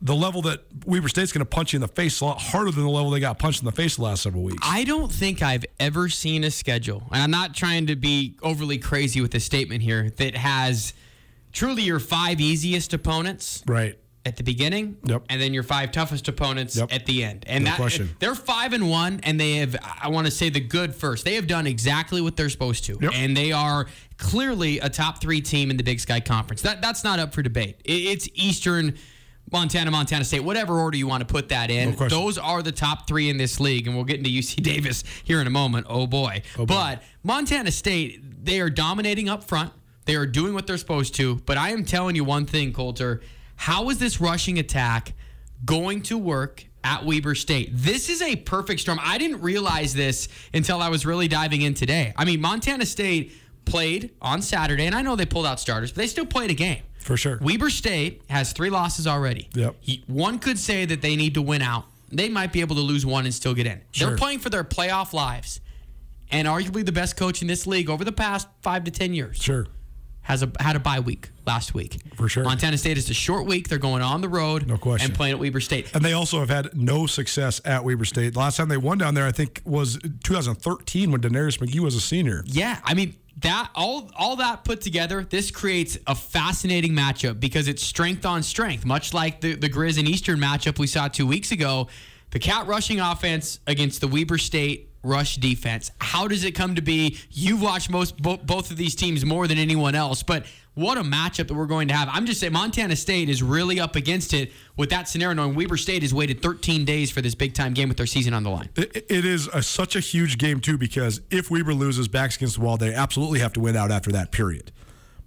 [0.00, 2.70] the level that Weber State's going to punch you in the face a lot harder
[2.70, 4.58] than the level they got punched in the face the last several weeks.
[4.62, 8.78] I don't think I've ever seen a schedule, and I'm not trying to be overly
[8.78, 10.94] crazy with this statement here, that has
[11.52, 13.98] truly your five easiest opponents right.
[14.26, 15.24] at the beginning, Yep.
[15.30, 16.92] and then your five toughest opponents Yep.
[16.92, 17.44] at the end.
[17.46, 18.14] And No that question.
[18.18, 19.76] they're five and one, and they have.
[20.02, 21.24] I want to say the good first.
[21.24, 23.12] They have done exactly what they're supposed to, Yep.
[23.14, 23.86] and they are
[24.18, 26.62] clearly a top three team in the Big Sky Conference.
[26.62, 27.80] That that's not up for debate.
[27.84, 28.94] It's Eastern.
[29.50, 32.70] Montana, Montana State, whatever order you want to put that in, No those are the
[32.70, 35.86] top three in this league, and we'll get into UC Davis here in a moment.
[35.88, 36.42] Oh, oh boy!
[36.66, 39.72] But Montana State, they are dominating up front.
[40.08, 41.34] They are doing what they're supposed to.
[41.44, 43.20] But I am telling you one thing, Colter.
[43.56, 45.12] How is this rushing attack
[45.66, 47.68] going to work at Weber State?
[47.74, 48.98] This is a perfect storm.
[49.02, 52.14] I didn't realize this until I was really diving in today.
[52.16, 53.34] I mean, Montana State
[53.66, 56.54] played on Saturday, and I know they pulled out starters, but they still played a
[56.54, 56.84] game.
[57.00, 57.38] For sure.
[57.42, 59.50] Weber State has three losses already.
[59.54, 59.76] Yep.
[59.80, 61.84] He- one could say that they need to win out.
[62.10, 63.82] They might be able to lose one and still get in.
[63.92, 64.08] Sure.
[64.08, 65.60] They're playing for their playoff lives.
[66.30, 69.36] And arguably the best coach in this league over the past five to ten years
[69.36, 69.66] Sure.
[70.28, 71.96] Has a had a bye week last week.
[72.14, 72.44] For sure.
[72.44, 73.68] Montana State is a short week.
[73.68, 75.06] They're going on the road No question.
[75.06, 75.90] and playing at Weber State.
[75.94, 78.34] And they also have had no success at Weber State.
[78.34, 81.94] The last time they won down there, I think, was 2013 when DeNarius McGhee was
[81.94, 82.42] a senior.
[82.46, 87.66] Yeah, I mean that all all that put together, this creates a fascinating matchup because
[87.68, 91.26] it's strength on strength, much like the the Grizz and Eastern matchup we saw two
[91.26, 91.88] weeks ago.
[92.30, 95.90] The cat rushing offense against the Weber State rush defense.
[96.00, 97.18] How does it come to be?
[97.30, 101.02] You've watched most bo- both of these teams more than anyone else, but what a
[101.02, 102.08] matchup that we're going to have.
[102.12, 105.76] I'm just saying Montana State is really up against it with that scenario knowing Weber
[105.76, 108.50] State has waited 13 days for this big time game with their season on the
[108.50, 108.68] line.
[108.76, 112.56] It, it is a, such a huge game, too, because if Weber loses backs against
[112.56, 114.70] the wall, they absolutely have to win out after that period.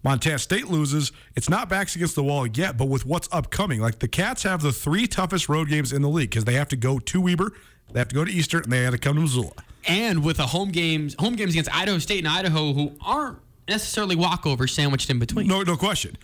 [0.03, 3.99] Montana State loses, it's not backs against the wall yet, but with what's upcoming, like
[3.99, 6.75] the Cats have the three toughest road games in the league because they have to
[6.75, 7.53] go to Weber,
[7.91, 9.53] they have to go to Eastern, and they have to come to Missoula.
[9.85, 13.37] and with a home games home games against Idaho State and Idaho who aren't
[13.67, 15.47] necessarily walkovers sandwiched in between.
[15.47, 16.17] No, no question.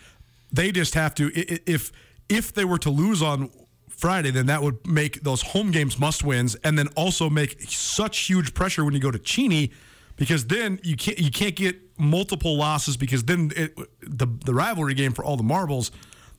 [0.52, 1.30] They just have to.
[1.34, 1.92] If
[2.28, 3.50] if they were to lose on
[3.88, 8.18] Friday, then that would make those home games must wins, and then also make such
[8.26, 9.72] huge pressure when you go to Cheney,
[10.18, 14.94] because then you can't you can't get multiple losses because then it, the the rivalry
[14.94, 15.90] game for all the marbles,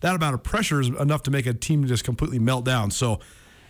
[0.02, 2.92] that amount of pressure is enough to make a team just completely melt down.
[2.92, 3.20] So.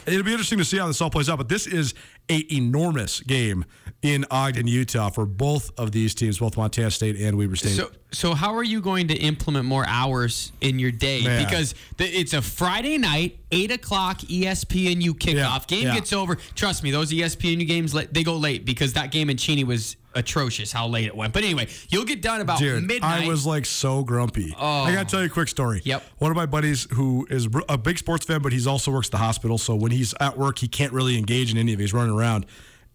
[0.06, 1.94] It'll be interesting to see how this all plays out, but this is
[2.30, 3.66] a enormous game
[4.02, 7.76] in Ogden, Utah, for both of these teams, both Montana State and Weber State.
[7.76, 11.24] So, so how are you going to implement more hours in your day?
[11.24, 11.46] Man.
[11.46, 15.34] Because the, it's a Friday night Eight o'clock ESPNU kickoff.
[15.34, 15.96] Yeah, game yeah.
[15.96, 16.36] gets over.
[16.54, 20.72] Trust me, those ESPNU games they go late because that game in Cheney was atrocious.
[20.72, 21.34] How late it went.
[21.34, 23.26] But anyway, you'll get done about Dude, midnight.
[23.26, 24.54] I was like so grumpy.
[24.56, 25.82] I gotta tell you a quick story.
[25.84, 26.04] Yep.
[26.20, 29.14] One of my buddies who is a big sports fan, but he's also works at
[29.14, 29.58] the hospital.
[29.58, 31.84] So when he's at work, he can't really engage in any of it.
[31.84, 32.46] He's running around,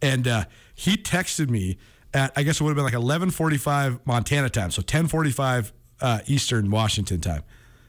[0.01, 0.45] and uh,
[0.77, 1.79] he texted me
[2.15, 6.71] at I guess it would have been like 11:45 Montana time, so 10:45 uh, Eastern
[6.71, 7.43] Washington time.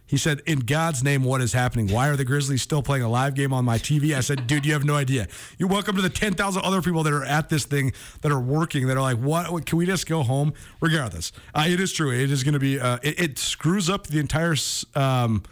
[0.08, 1.88] He said, "In God's name, what is happening?
[1.88, 4.66] Why are the Grizzlies still playing a live game on my TV?" I said, "Dude,
[4.66, 5.28] you have no idea.
[5.58, 8.88] You're welcome to the 10,000 other people that are at this thing that are working
[8.88, 9.66] that are like, what?
[9.66, 12.12] can we just go home?" Regardless, uh, it is true.
[12.12, 12.80] It is going to be.
[12.80, 14.56] Uh, it, it screws up the entire
[14.94, 15.44] um,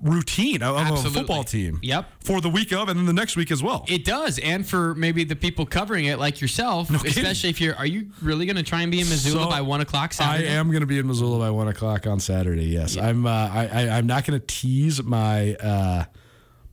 [0.00, 1.78] routine of, of a football team.
[1.82, 2.08] Yep.
[2.24, 3.84] For the week of, and then the next week as well.
[3.88, 7.06] It does, and for maybe the people covering it, like yourself, kidding.
[7.08, 7.74] especially if you're.
[7.76, 10.44] Are you really going to try and be in Missoula So, by one o'clock I
[10.44, 12.66] am going to be in Missoula by one o'clock on Saturday.
[12.66, 13.26] Yes, I'm.
[13.26, 16.04] Uh, I, I, I'm not going to tease my uh,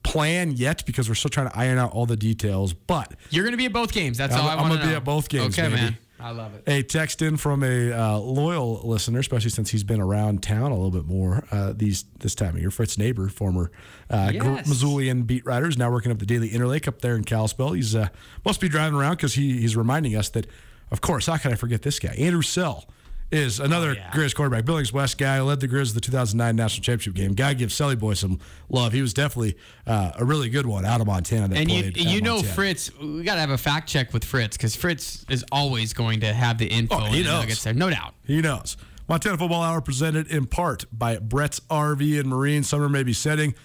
[0.03, 2.73] plan yet because we're still trying to iron out all the details.
[2.73, 4.17] But You're going to be at both games.
[4.17, 5.81] That's I'm- all I I'm want to gonna be at both games, Okay, baby.
[5.81, 5.97] man.
[6.19, 6.63] I love it.
[6.67, 10.75] a text in from a uh, loyal listener, especially since he's been around town a
[10.75, 12.71] little bit more uh, these this time of year.
[12.71, 13.71] Fritz Neighbor, former
[14.09, 14.67] uh, Yes.
[14.69, 17.71] Missoulian beat writer, is now working up the Daily Interlake up there in Kalispell.
[17.71, 18.09] He's uh,
[18.43, 20.47] must be driving around because he, he's reminding us that,
[20.91, 22.13] of course, how can I forget this guy?
[22.17, 22.85] Andrew Selle
[23.31, 24.09] is another yeah.
[24.11, 24.65] Grizz quarterback.
[24.65, 27.33] Billings West guy led the Grizz the 2009 national championship game.
[27.33, 28.39] Guy gives Selly Boy some
[28.69, 28.91] love.
[28.91, 31.47] He was definitely uh, a really good one out of Montana.
[31.49, 32.53] That And you, played you know, Montana.
[32.53, 36.21] Fritz, we got to have a fact check with Fritz because Fritz is always going
[36.21, 37.63] to have the info Oh, he knows.
[37.63, 38.15] there, no doubt.
[38.23, 38.77] He knows.
[39.07, 42.63] Montana Football Hour presented in part by Brett's RV and Marine.
[42.63, 43.55] Summer may be setting,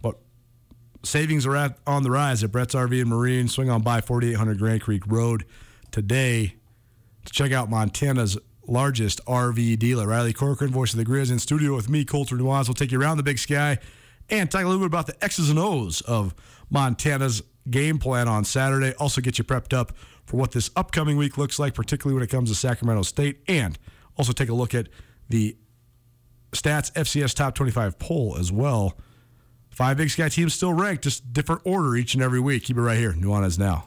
[0.00, 0.18] but
[1.02, 3.48] savings are at on the rise at Brett's RV and Marine.
[3.48, 5.44] Swing on by 4800 Grand Creek Road
[5.90, 6.54] today
[7.26, 10.06] to check out Montana's largest RV dealer.
[10.06, 12.68] Riley Corcoran, voice of the Grizz, in studio with me, Colter Nuanez.
[12.68, 13.78] We'll take you around the big sky
[14.28, 16.34] and talk a little bit about the X's and O's of
[16.70, 18.94] Montana's game plan on Saturday.
[18.94, 19.92] Also, get you prepped up
[20.24, 23.78] for what this upcoming week looks like, particularly when it comes to Sacramento State, and
[24.16, 24.88] also take a look at
[25.28, 25.56] the
[26.52, 28.96] Stats FCS Top 25 poll as well.
[29.70, 32.64] Five Big Sky teams still ranked, just different order each and every week.
[32.64, 33.12] Keep it right here.
[33.12, 33.86] Nuanez now.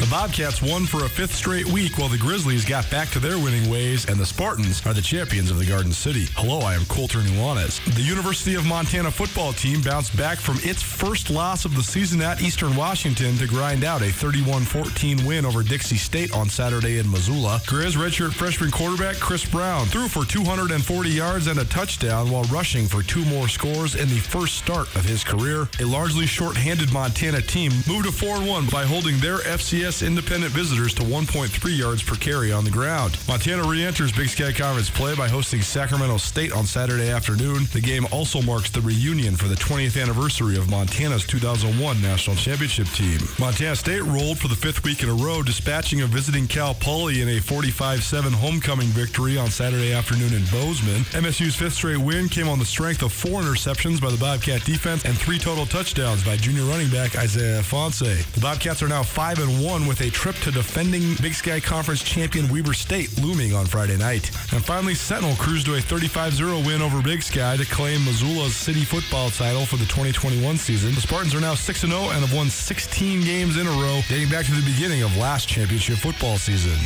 [0.00, 3.38] The Bobcats won for a fifth straight week while the Grizzlies got back to their
[3.38, 6.24] winning ways, and the Spartans are the champions of the Garden City.
[6.36, 7.84] Hello, I am Colter Nuanez.
[7.94, 12.22] The University of Montana football team bounced back from its first loss of the season
[12.22, 17.10] at Eastern Washington to grind out a 31-14 win over Dixie State on Saturday in
[17.10, 17.60] Missoula.
[17.66, 22.86] Grizz redshirt freshman quarterback Kris Brown threw for 240 yards and a touchdown while rushing
[22.86, 25.68] for two more scores in the first start of his career.
[25.78, 31.02] A largely short-handed Montana team moved to 4-1 by holding their FCS independent visitors to
[31.02, 33.18] 1.3 yards per carry on the ground.
[33.26, 37.66] Montana re-enters Big Sky Conference play by hosting Sacramento State on Saturday afternoon.
[37.72, 42.86] The game also marks the reunion for the 20th anniversary of Montana's 2001 national championship
[42.88, 43.18] team.
[43.38, 47.20] Montana State rolled for the fifth week in a row, dispatching a visiting Cal Poly
[47.20, 51.02] in a 45-7 homecoming victory on Saturday afternoon in Bozeman.
[51.12, 55.04] MSU's fifth straight win came on the strength of four interceptions by the Bobcat defense
[55.04, 58.24] and three total touchdowns by junior running back Isaiah Ifanse.
[58.32, 62.02] The Bobcats are now 5 and 1 with a trip to defending Big Sky Conference
[62.02, 64.28] champion Weber State looming on Friday night.
[64.52, 68.84] And finally, Sentinel cruised to a 35-0 win over Big Sky to claim Missoula's city
[68.84, 70.94] football title for the 2021 season.
[70.94, 74.30] The Spartans are now 6 0 and have won 16 games in a row, dating
[74.30, 76.78] back to the beginning of last championship football season.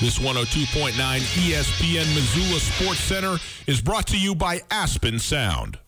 [0.00, 3.36] This 102.9 ESPN Missoula Sports Center
[3.66, 5.78] is brought to you by Aspen Sound.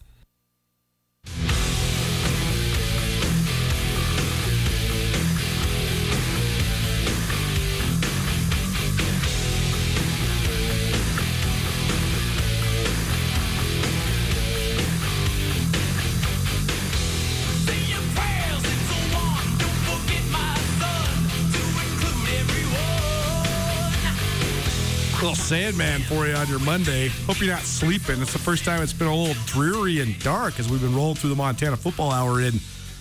[25.52, 27.08] Sandman for you on your Monday.
[27.26, 28.22] Hope you're not sleeping.
[28.22, 31.16] It's the first time it's been a little dreary and dark as we've been rolling
[31.16, 32.54] through the Montana football hour in,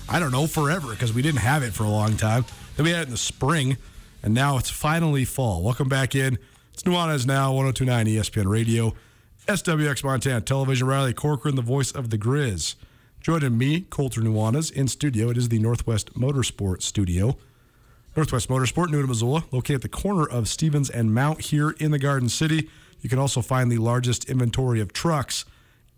[0.10, 2.44] I don't know, forever because we didn't have it for a long time.
[2.76, 3.78] Then we had it in the spring,
[4.22, 5.64] and now it's finally fall.
[5.64, 6.38] Welcome back in.
[6.74, 8.96] It's Nuanez Now, 1029 ESPN Radio,
[9.48, 10.86] SWX Montana Television.
[10.86, 12.76] Riley Corcoran, the voice of the Grizz.
[13.22, 15.30] Joining me, Colter Nuanez, in studio.
[15.30, 17.38] It is the Northwest Motorsport Studio.
[18.16, 21.92] Northwest Motorsport, New to Missoula, located at the corner of Stevens and Mount here in
[21.92, 22.70] the Garden City.
[23.00, 25.46] You can also find the largest inventory of trucks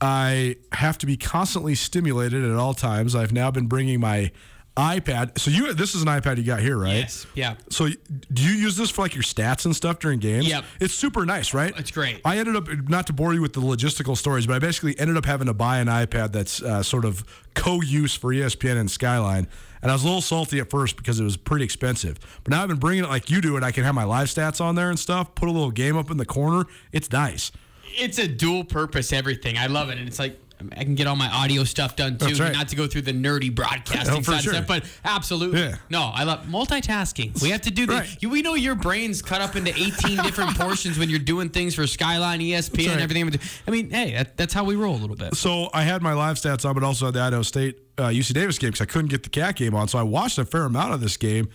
[0.00, 3.14] I have to be constantly stimulated at all times.
[3.14, 4.32] I've now been bringing my
[4.76, 5.38] iPad.
[5.38, 6.94] So you, this is an iPad you got here, right?
[6.94, 7.26] Yes.
[7.34, 7.56] Yeah.
[7.68, 7.88] So
[8.32, 10.48] do you use this for like your stats and stuff during games?
[10.48, 10.64] Yep.
[10.80, 11.74] It's super nice, right?
[11.78, 12.20] It's great.
[12.24, 15.18] I ended up not to bore you with the logistical stories, but I basically ended
[15.18, 17.22] up having to buy an iPad that's uh, sort of
[17.54, 19.46] co-use for ESPN and Skyline.
[19.82, 22.18] And I was a little salty at first because it was pretty expensive.
[22.44, 24.28] But now I've been bringing it like you do, and I can have my live
[24.28, 25.34] stats on there and stuff.
[25.34, 26.64] Put a little game up in the corner.
[26.92, 27.52] It's nice.
[27.94, 29.58] It's a dual purpose everything.
[29.58, 30.38] I love it, and it's like
[30.76, 32.34] I can get all my audio stuff done too.
[32.34, 32.52] Right.
[32.52, 34.52] Not to go through the nerdy broadcasting Oh, for side sure.
[34.54, 35.60] stuff, but absolutely.
[35.60, 35.76] Yeah.
[35.90, 37.40] No, I love multitasking.
[37.42, 37.94] We have to do the.
[37.94, 38.16] Right.
[38.20, 41.74] You, we know your brain's cut up into 18 different portions when you're doing things
[41.74, 43.00] for Skyline, ESPN, right.
[43.00, 43.40] everything.
[43.66, 45.34] I mean, hey, that, that's how we roll a little bit.
[45.36, 48.32] So I had my live stats on, but also had the Idaho State uh, UC
[48.34, 49.88] Davis game because I couldn't get the cat game on.
[49.88, 51.48] So I watched a fair amount of this game,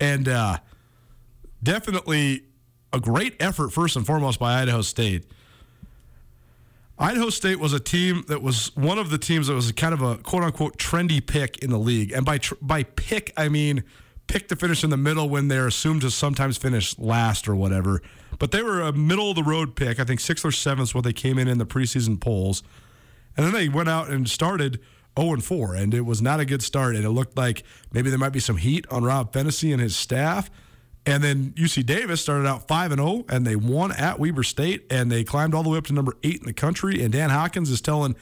[0.00, 0.58] and uh,
[1.62, 2.44] definitely
[2.92, 5.26] a great effort first and foremost by Idaho State.
[6.98, 10.00] Idaho State was a team that was one of the teams that was kind of
[10.00, 13.82] a quote unquote trendy pick in the league, and by tr- by pick I mean
[14.26, 18.00] pick to finish in the middle when they're assumed to sometimes finish last or whatever.
[18.38, 20.00] But they were a middle of the road pick.
[20.00, 22.62] I think sixth or seventh is what they came in in the preseason polls.
[23.36, 24.80] And then they went out and started
[25.18, 26.96] 0 and 4, and it was not a good start.
[26.96, 29.96] And it looked like maybe there might be some heat on Rob Phenicie and his
[29.96, 30.50] staff.
[31.06, 34.86] And then UC Davis started out 5 and 0, and they won at Weber State,
[34.90, 37.02] and they climbed all the way up to number eight in the country.
[37.02, 38.16] And Dan Hawkins is telling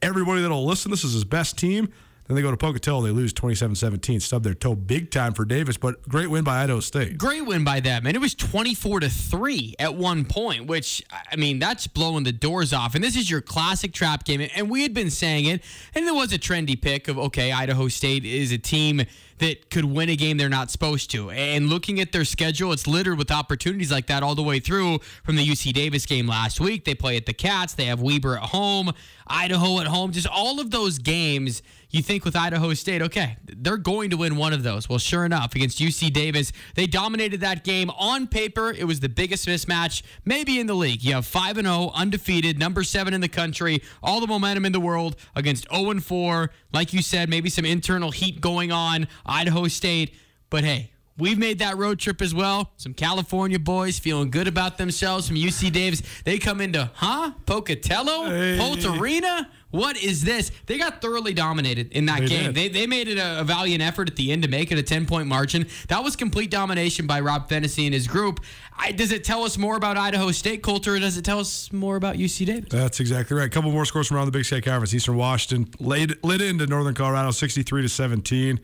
[0.00, 1.92] everybody that'll listen this is his best team.
[2.28, 5.46] Then they go to Pocatello, they lose 27 17, stub their toe big time for
[5.46, 7.16] Davis, but great win by Idaho State.
[7.16, 10.66] Great win by them, and it was 24 to three at one point.
[10.66, 12.94] Which I mean, that's blowing the doors off.
[12.94, 14.46] And this is your classic trap game.
[14.54, 15.64] And we had been saying it,
[15.94, 19.02] and there was a trendy pick of okay, Idaho State is a team
[19.38, 21.30] that could win a game they're not supposed to.
[21.30, 24.98] And looking at their schedule, it's littered with opportunities like that all the way through.
[25.24, 27.74] From the UC Davis game last week, they play at the Cats.
[27.74, 28.92] They have Weber at home,
[29.28, 30.12] Idaho at home.
[30.12, 34.36] Just all of those games you think with Idaho State, okay, they're going to win
[34.36, 34.88] one of those.
[34.88, 37.90] Well, sure enough, against UC Davis, they dominated that game.
[37.98, 41.02] On paper, it was the biggest mismatch maybe in the league.
[41.02, 44.72] You have 5 and 0, undefeated, number 7 in the country, all the momentum in
[44.72, 46.50] the world against 0 and 4.
[46.72, 50.14] Like you said, maybe some internal heat going on, Idaho State.
[50.50, 52.70] But hey, We've made that road trip as well.
[52.76, 56.00] Some California boys feeling good about themselves from UC Davis.
[56.24, 57.32] They come into, huh?
[57.44, 58.56] Pocatello?
[58.56, 59.50] Holt Arena?
[59.70, 60.50] What is this?
[60.66, 62.44] They got thoroughly dominated in that They game.
[62.46, 62.54] did.
[62.54, 64.82] They, they made it a, a valiant effort at the end to make it a
[64.82, 65.66] 10 point margin.
[65.88, 68.40] That was complete domination by Rob Phenicie and his group.
[68.78, 71.70] I, does it tell us more about Idaho State culture or does it tell us
[71.72, 72.68] more about UC Davis?
[72.70, 73.46] That's exactly right.
[73.46, 74.94] A couple more scores from around the Big Sky Conference.
[74.94, 78.60] Eastern Washington laid lit into Northern Colorado 63 to 17.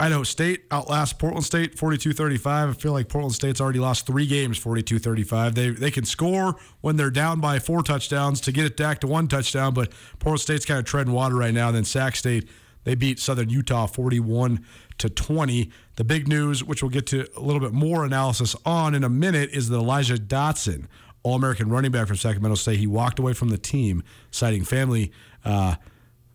[0.00, 2.46] Idaho State outlasts Portland State 42-35.
[2.46, 5.54] I feel like Portland State's already lost 3 games 42-35.
[5.54, 9.06] They they can score when they're down by 4 touchdowns to get it back to
[9.06, 11.68] 1 touchdown, but Portland State's kind of treading water right now.
[11.68, 12.48] And then Sac State
[12.84, 14.64] they beat Southern Utah 41
[14.98, 15.70] to 20.
[15.96, 19.08] The big news, which we'll get to a little bit more analysis on in a
[19.08, 20.86] minute, is that Elijah Dotson,
[21.22, 25.10] All American running back from Sacramento State, he walked away from the team, citing family.
[25.44, 25.76] Uh,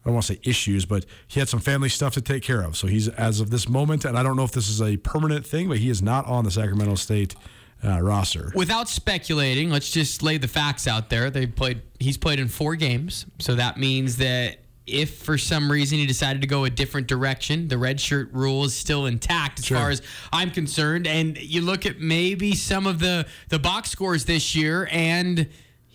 [0.03, 2.61] I don't want to say issues, but he had some family stuff to take care
[2.61, 2.77] of.
[2.77, 5.45] So he's, as of this moment, and I don't know if this is a permanent
[5.45, 7.35] thing, but he is not on the Sacramento State
[7.83, 8.51] uh, roster.
[8.55, 11.29] Without speculating, let's just lay the facts out there.
[11.29, 11.81] They played.
[11.99, 16.41] He's played in four games, so that means that if for some reason he decided
[16.41, 19.77] to go a different direction, the red shirt rule is still intact as Sure.
[19.77, 20.01] far as
[20.33, 21.05] I'm concerned.
[21.07, 25.47] And you look at maybe some of the the box scores this year, and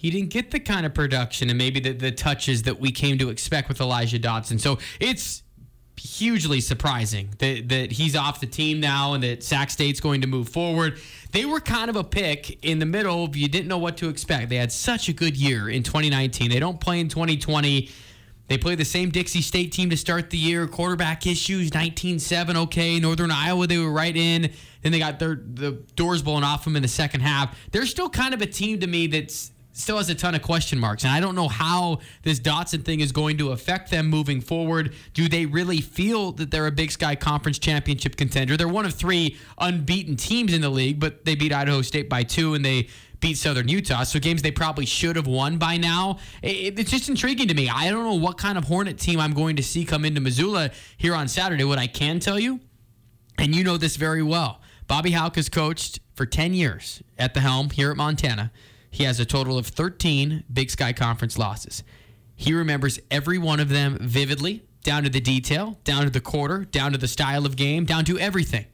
[0.04, 3.16] he didn't get the kind of production and maybe the, the touches that we came
[3.16, 4.60] to expect with Elijah Dotson.
[4.60, 5.42] So it's
[5.96, 10.26] hugely surprising that, that he's off the team now and that Sac State's going to
[10.26, 10.98] move forward.
[11.32, 13.34] They were kind of a pick in the middle.
[13.34, 14.50] You didn't know what to expect.
[14.50, 16.50] They had such a good year in 2019.
[16.50, 17.88] They don't play in 2020.
[18.48, 20.66] They play the same Dixie State team to start the year.
[20.66, 23.00] Quarterback issues, 19-7, okay.
[23.00, 24.50] Northern Iowa, they were right in.
[24.82, 27.58] Then they got their the doors blown off them in the second half.
[27.70, 30.78] They're still kind of a team to me that's still has a ton of question
[30.78, 31.04] marks.
[31.04, 34.94] And I don't know how this Dotson thing is going to affect them moving forward.
[35.12, 38.56] Do they really feel that they're a Big Sky Conference championship contender?
[38.56, 42.22] They're one of three unbeaten teams in the league, but they beat Idaho State by
[42.22, 42.88] two and they
[43.20, 44.04] beat Southern Utah.
[44.04, 46.18] So games they probably should have won by now.
[46.42, 47.68] It's just intriguing to me.
[47.68, 50.70] I don't know what kind of Hornet team I'm going to see come into Missoula
[50.96, 51.64] here on Saturday.
[51.64, 52.60] What I can tell you,
[53.38, 57.40] and you know this very well, Bobby Hauck has coached for 10 years at the
[57.40, 58.52] helm here at Montana.
[58.94, 61.82] He has a total of 13 Big Sky Conference losses.
[62.36, 66.64] He remembers every one of them vividly, down to the detail, down to the quarter,
[66.64, 68.66] down to the style of game, down to everything.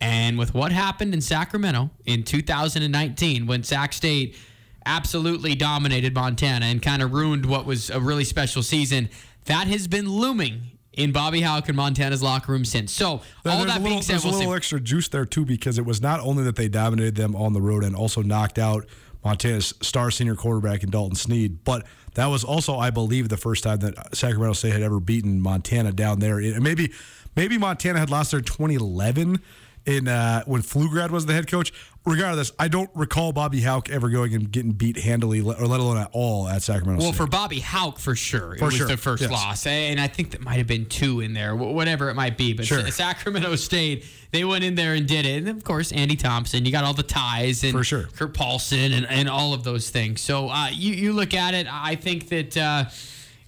[0.00, 4.36] And with what happened in Sacramento in 2019, when Sac State
[4.84, 9.08] absolutely dominated Montana and kind of ruined what was a really special season,
[9.46, 12.92] that has been looming in Bobby Hauck and Montana's locker room since.
[12.92, 14.56] So all that a being little, said, there's we'll a little see.
[14.56, 17.60] extra juice there too because it was not only that they dominated them on the
[17.60, 18.86] road and also knocked out
[19.26, 23.64] Montana's star senior quarterback in Dalton Sneed, but that was also, I believe, the first
[23.64, 26.38] time that Sacramento State had ever beaten Montana down there.
[26.38, 26.92] And maybe,
[27.34, 29.40] maybe Montana had lost their 2011
[29.84, 31.72] in uh, when Pflugrad was the head coach.
[32.06, 35.96] Regardless, I don't recall Bobby Hauck ever going and getting beat handily, or let alone
[35.96, 37.16] at all, at Sacramento Well, State.
[37.16, 39.30] for Bobby Hauck, for sure, it For was sure, the first yes.
[39.32, 42.52] loss, and I think that might have been two in there, whatever it might be.
[42.52, 42.88] But Sure.
[42.92, 46.70] Sacramento State, they went in there and did it, and of course, Andy Thompson, you
[46.70, 48.04] got all the ties, and For sure.
[48.16, 50.20] Kurt Paulson, and, and all of those things.
[50.20, 52.84] So uh, you you look at it, I think that uh,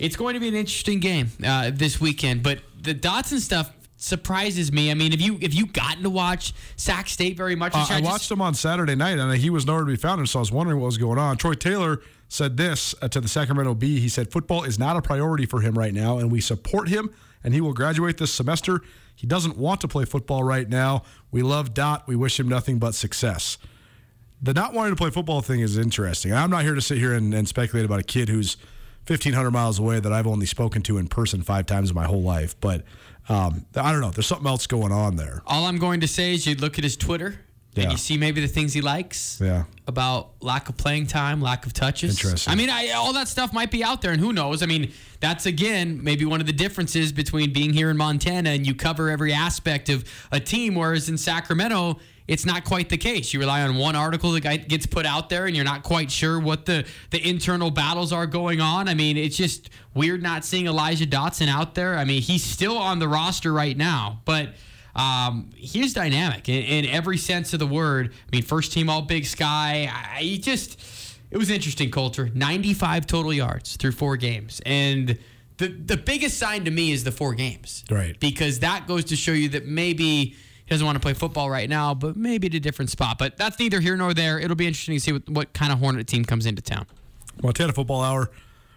[0.01, 2.43] it's going to be an interesting game uh, this weekend.
[2.43, 4.91] But the Dotson stuff surprises me.
[4.91, 7.75] I mean, have you have you gotten to watch Sac State very much?
[7.75, 7.85] Uh.
[7.91, 10.21] I watched him on Saturday night, and he was nowhere to be found.
[10.21, 11.37] And so I was wondering what was going on.
[11.37, 14.01] Troy Taylor said this uh, to the Sacramento Bee.
[14.01, 17.11] He said, "Football is not a priority for him right now, and we support him.
[17.45, 18.81] And he will graduate this semester.
[19.15, 21.05] He doesn't want to play football right now.
[21.31, 22.09] We love Dot.
[22.09, 23.59] We wish him nothing but success."
[24.41, 26.33] The not wanting to play football thing is interesting.
[26.33, 28.57] I'm not here to sit here and, and speculate about a kid who's
[29.09, 32.23] 1,500 miles away that I've only spoken to in person five times in my whole
[32.23, 32.55] life.
[32.61, 32.85] But
[33.29, 34.11] um, I don't know.
[34.11, 35.43] There's something else going on there.
[35.47, 37.41] All I'm going to say is you look at his Twitter
[37.75, 37.85] Yeah.
[37.85, 39.39] and you see maybe the things he likes.
[39.41, 39.65] Yeah.
[39.87, 42.19] About lack of playing time, lack of touches.
[42.19, 42.53] Interesting.
[42.53, 44.63] I mean, I, all that stuff might be out there, and who knows?
[44.63, 48.67] I mean, that's again maybe one of the differences between being here in Montana and
[48.67, 51.99] you cover every aspect of a team, whereas in Sacramento.
[52.29, 53.33] It's not quite the case.
[53.33, 56.39] You rely on one article that gets put out there, and you're not quite sure
[56.39, 58.87] what the, the internal battles are going on.
[58.87, 61.97] I mean, it's just weird not seeing Elijah Dotson out there.
[61.97, 64.51] I mean, he's still on the roster right now, but
[64.95, 68.13] um, he's dynamic in, in every sense of the word.
[68.13, 69.91] I mean, first team All Big Sky.
[69.91, 70.79] I he just
[71.31, 71.91] it was interesting.
[71.91, 75.19] Colter, 95 total yards through four games, and
[75.57, 78.19] the the biggest sign to me is the four games, Right.
[78.21, 80.37] Because that goes to show you that maybe.
[80.69, 83.17] He doesn't want to play football right now, but maybe at a different spot.
[83.19, 84.39] But that's neither here nor there.
[84.39, 86.85] It'll be interesting to see what, what kind of Hornet team comes into town.
[87.43, 88.31] Montana Football Hour,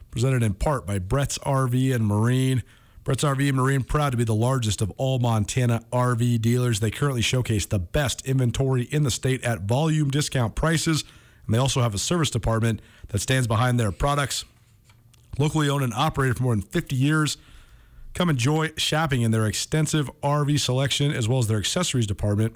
[0.10, 2.64] presented in part by Brett's RV and Marine.
[3.04, 6.80] Brett's RV and Marine, proud to be the largest of all Montana RV dealers.
[6.80, 11.04] They currently showcase the best inventory in the state at volume discount prices.
[11.46, 14.46] And they also have a service department that stands behind their products.
[15.38, 17.36] Locally owned and operated for more than 50 years.
[18.14, 22.54] Come enjoy shopping in their extensive RV selection as well as their accessories department.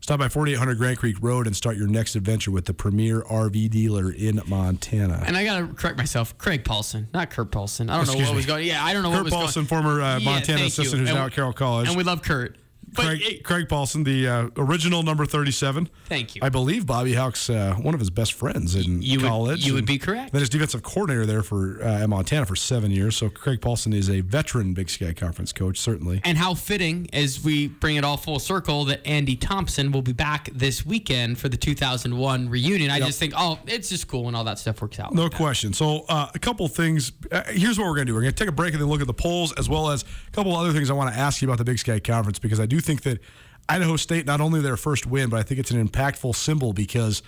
[0.00, 3.70] Stop by 4800 Grand Creek Road and start your next adventure with the premier RV
[3.70, 5.24] dealer in Montana.
[5.26, 6.36] And I got to correct myself.
[6.38, 7.90] Craig Paulson, not Kurt Paulson.
[7.90, 8.36] I don't know what me.
[8.36, 10.68] was going Yeah, I don't know what Kurt was Paulson, going former uh, Montana thank
[10.68, 10.98] assistant you.
[11.00, 11.88] who's And- now at Carroll College.
[11.88, 12.56] And we love Kurt.
[13.04, 15.88] Craig, it- Craig Paulson, the uh, original number 37.
[16.06, 16.40] Thank you.
[16.44, 19.66] I believe Bobby Hauck's uh, one of his best friends in You would- college.
[19.66, 20.32] you would be correct.
[20.32, 23.16] Then his defensive coordinator there for uh, at Montana for seven years.
[23.16, 26.20] So Craig Paulson is a veteran Big Sky Conference coach, certainly.
[26.24, 30.12] And how fitting, as we bring it all full circle, that Andy Thompson will be
[30.12, 32.90] back this weekend for the 2001 reunion.
[32.90, 33.06] I Yep.
[33.06, 35.12] just think, oh, it's just cool when all that stuff works out.
[35.14, 35.72] No like question.
[35.72, 37.12] So, uh, a couple things.
[37.30, 38.14] Uh, here's what we're going to do.
[38.14, 40.02] We're going to take a break and then look at the polls, as well as
[40.02, 42.60] a couple other things I want to ask you about the Big Sky Conference, because
[42.60, 43.20] I do think that
[43.68, 47.22] Idaho State, not only their first win, but I think it's an impactful symbol because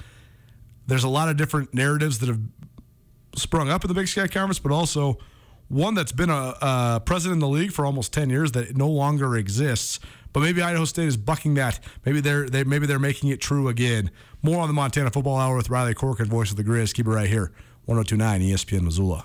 [0.87, 2.41] there's a lot of different narratives that have
[3.35, 5.19] sprung up in the Big Sky Conference, but also
[5.69, 8.89] one that's been a, a president in the league for almost 10 years that no
[8.89, 10.01] longer exists.
[10.33, 11.81] But maybe Idaho State is bucking that.
[12.05, 14.11] Maybe they're they maybe they're making it true again.
[14.43, 16.95] More on the Montana Football Hour with Riley Corcoran, voice of the Grizz.
[16.95, 17.51] Keep it right here,
[17.87, 19.25] 1029 ESPN Missoula.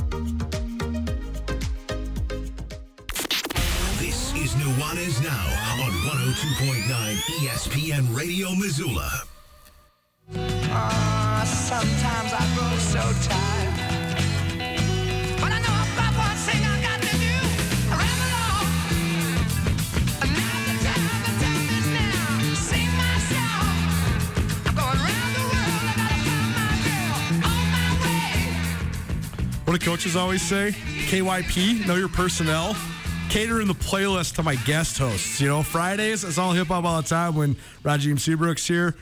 [4.97, 5.45] Is Now
[5.83, 9.09] on 102.9 ESPN Radio Missoula.
[10.69, 13.75] Ah, sometimes I grow so tired.
[15.39, 17.35] But I know I've got one thing I got to do.
[17.87, 18.67] Ramble on.
[20.27, 22.27] Now the time, the time is now.
[22.55, 23.75] Sing my song.
[24.65, 25.83] I'm going round the world.
[25.87, 27.15] I gotta find my girl
[27.47, 28.35] on my way.
[29.65, 30.75] What do coaches always say?
[31.07, 32.75] KYP, know your personnel.
[33.31, 35.39] Catering the playlist to my guest hosts.
[35.39, 38.93] You know, Fridays, it's all hip hop all the time when Rajim Seabrook's here.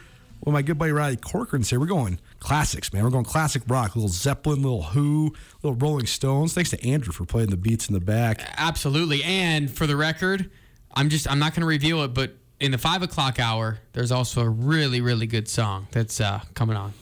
[0.42, 3.04] When my good buddy Riley Corcoran's here, we're going classics, man.
[3.04, 6.54] We're going classic rock, little Zeppelin, little Who, little Rolling Stones.
[6.54, 8.44] Thanks to Andrew for playing the beats in the back.
[8.56, 9.24] Absolutely.
[9.24, 10.52] And for the record,
[10.94, 14.12] I'm just I'm not going to reveal it, but in the five o'clock hour, there's
[14.12, 16.94] also a really really good song that's uh, coming on.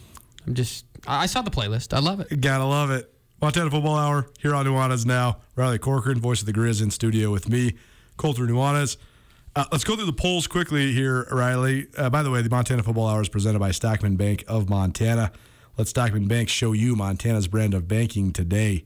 [0.48, 1.94] I'm just I I saw the playlist.
[1.94, 2.40] I love it.
[2.40, 3.14] Gotta love it.
[3.40, 5.38] Montana Football Hour here on Nuanez now.
[5.56, 7.76] Riley Corcoran, voice of the Grizz, in studio with me,
[8.18, 8.98] Colter Nuanez.
[9.56, 11.86] Uh, let's go through the polls quickly here, Riley.
[11.96, 15.32] Uh, by the way, the Montana Football Hour is presented by Stockman Bank of Montana.
[15.78, 18.84] Let Stockman Bank show you Montana's brand of banking today.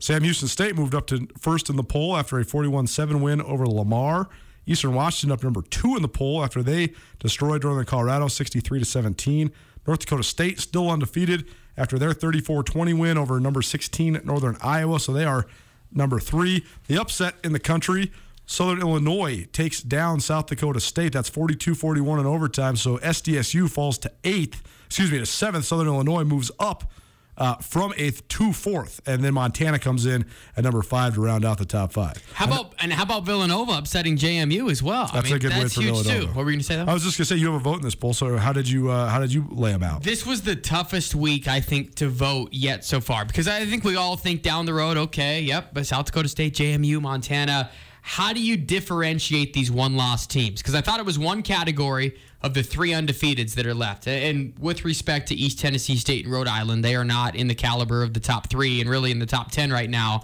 [0.00, 3.42] Sam Houston State moved up to first in the poll after a 41 7 win
[3.42, 4.30] over Lamar.
[4.64, 8.84] Eastern Washington up number two in the poll after they destroyed Northern Colorado 63 to
[8.86, 9.52] 17.
[9.86, 11.46] North Dakota State still undefeated
[11.76, 15.00] after their 34 20 win over number 16 Northern Iowa.
[15.00, 15.46] So they are
[15.92, 16.64] number three.
[16.86, 18.12] The upset in the country
[18.46, 21.12] Southern Illinois takes down South Dakota State.
[21.12, 22.76] That's 42 41 in overtime.
[22.76, 25.64] So SDSU falls to eighth, excuse me, to seventh.
[25.64, 26.90] Southern Illinois moves up
[27.36, 29.00] uh, from eighth to fourth.
[29.06, 30.26] And then Montana comes in
[30.56, 32.22] at number five to round out the top five.
[32.34, 35.10] How about and how about Villanova upsetting JMU as well?
[35.12, 36.20] That's I mean, a good win that's for huge Villanova.
[36.20, 36.26] too.
[36.28, 36.86] What were you going to say though?
[36.90, 38.14] I was just gonna say you have a vote in this poll.
[38.14, 40.02] So how did you uh, how did you lay them out?
[40.02, 43.84] This was the toughest week I think to vote yet so far because I think
[43.84, 47.70] we all think down the road, okay, yep, but South Dakota State, JMU, Montana.
[48.04, 50.60] How do you differentiate these one-loss teams?
[50.60, 54.08] Because I thought it was one category of the three undefeateds that are left.
[54.08, 57.54] And with respect to East Tennessee State and Rhode Island, they are not in the
[57.54, 60.22] caliber of the top three and really in the top ten right now.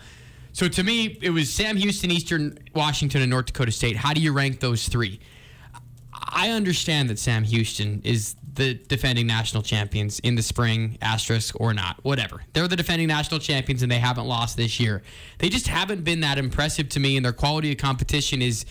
[0.52, 3.96] So to me, it was Sam Houston, Eastern Washington, and North Dakota State.
[3.96, 5.20] How do you rank those three?
[6.12, 11.72] I understand that Sam Houston is the defending national champions in the spring, asterisk or
[11.72, 12.42] not, whatever.
[12.52, 15.02] They're the defending national champions and they haven't lost this year.
[15.38, 18.64] They just haven't been that impressive to me, and their quality of competition is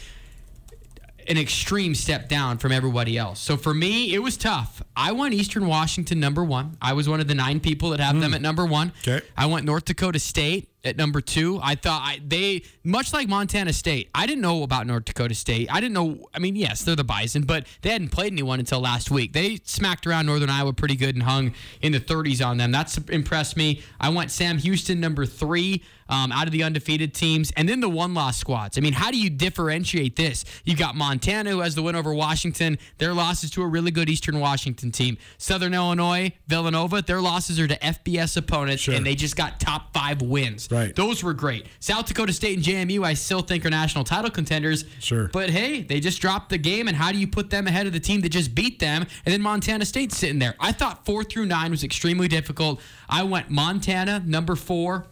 [1.28, 3.39] an extreme step down from everybody else.
[3.39, 4.82] So for me, it was tough.
[4.95, 6.78] I went Eastern Washington number one.
[6.82, 8.36] I was one of the nine people that have them hmm.
[8.36, 8.93] at number one.
[9.07, 9.25] Okay.
[9.36, 11.59] I went North Dakota State at number two.
[11.61, 15.67] I thought I, they, much like Montana State, I didn't know about North Dakota State.
[15.71, 18.80] I didn't know, I mean, yes, they're the Bison, but they hadn't played anyone until
[18.80, 19.34] last week.
[19.34, 22.71] They smacked around Northern Iowa pretty good and hung in the 30s on them.
[22.71, 23.82] That's impressed me.
[23.99, 27.89] I went Sam Houston number three um, out of the undefeated teams, and then the
[27.89, 28.78] one loss squads.
[28.78, 30.45] I mean, how do you differentiate this?
[30.63, 32.78] You've got Montana, who has the win over Washington.
[32.97, 35.17] Their losses to a really good Eastern Washington team.
[35.38, 38.95] Southern Illinois, Villanova, their losses are to FBS opponents, Sure.
[38.95, 40.66] and they just got top five wins.
[40.70, 40.95] Right.
[40.95, 41.68] Those were great.
[41.80, 44.86] South Dakota State and JMU, I still think are national title contenders.
[44.99, 45.30] Sure.
[45.32, 47.93] But hey, they just dropped the game, and how do you put them ahead of
[47.93, 49.05] the team that just beat them?
[49.26, 50.55] And then Montana State sitting there.
[50.59, 52.82] I thought four through nine was extremely difficult.
[53.09, 55.07] I went Montana, number four.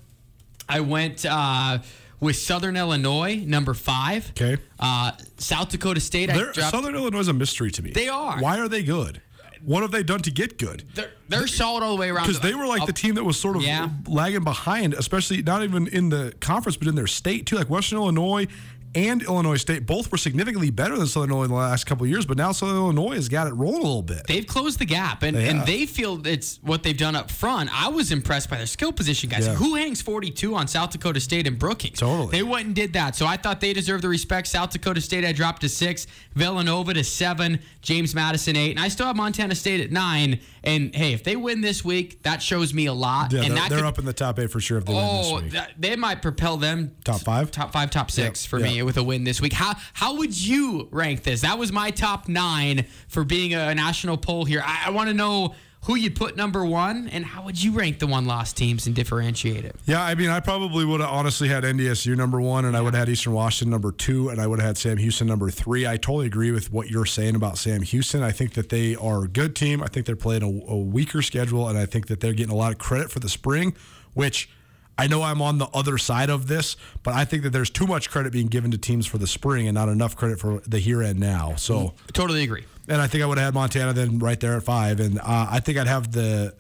[0.68, 1.80] I went uh,
[2.20, 4.32] with Southern Illinois, number five.
[4.32, 4.58] Okay.
[4.80, 6.56] Uh, South Dakota State, I dropped.
[6.72, 7.92] Southern Illinois is a mystery to me.
[7.92, 8.40] They are.
[8.40, 9.22] Why are they good?
[9.66, 10.84] What have they done to get good?
[10.94, 12.28] they're, they're solid all the way around.
[12.28, 13.90] Because they were like the team that was sort of Yeah.
[14.08, 17.56] lagging behind, especially not even in the conference, but in their state too.
[17.56, 18.48] Like Western Illinois
[18.96, 22.10] and Illinois State both were significantly better than Southern Illinois in the last couple of
[22.10, 24.26] years, but now Southern Illinois has got it rolling a little bit.
[24.28, 27.70] They've closed the gap, and, They and they feel it's what they've done up front.
[27.74, 29.46] I was impressed by their skill position guys.
[29.48, 29.56] Yeah.
[29.56, 32.00] Who hangs 42 on South Dakota State and Brookings?
[32.00, 32.32] Totally.
[32.32, 33.16] They went and did that.
[33.16, 34.48] So I thought they deserved the respect.
[34.48, 36.08] South Dakota State, I dropped to six.
[36.34, 37.60] Villanova to seven.
[37.82, 38.72] James Madison, eight.
[38.72, 40.40] And I still have Montana State at nine.
[40.64, 43.32] And hey, if they win this week, that shows me a lot.
[43.32, 44.94] yeah, and they're, that they're could- up in the top eight for sure if they
[44.94, 45.52] win Oh, this week.
[45.54, 47.52] that, they might propel them Top five?
[47.52, 48.84] top five, top six Yep, for me yeah.
[48.86, 49.54] With a win this week.
[49.54, 51.42] How how would you rank this?
[51.42, 54.64] That was my top nine for being a national poll here.
[54.66, 55.56] I, I want to know
[55.86, 58.96] who you'd put number one, and how would you rank the one loss teams and
[58.96, 59.76] differentiate it?
[59.86, 62.96] Yeah, I mean, I probably would have honestly had NDSU number one, and I would
[62.96, 65.86] have had Eastern Washington number two, and I would have had Sam Houston number three.
[65.86, 68.24] I totally agree with what you're saying about Sam Houston.
[68.24, 69.84] I think that they are a good team.
[69.84, 72.58] I think they're playing a, a weaker schedule, and I think that they're getting a
[72.58, 73.76] lot of credit for the spring,
[74.16, 74.50] which
[74.98, 77.86] I know I'm on the other side of this, but I think that there's too
[77.86, 80.80] much credit being given to teams for the spring and not enough credit for the
[80.80, 81.56] here and now.
[81.56, 81.94] So.
[82.14, 82.64] Totally agree.
[82.88, 85.48] and I think I would have had Montana then right there at five, and uh,
[85.50, 86.56] I think I'd have the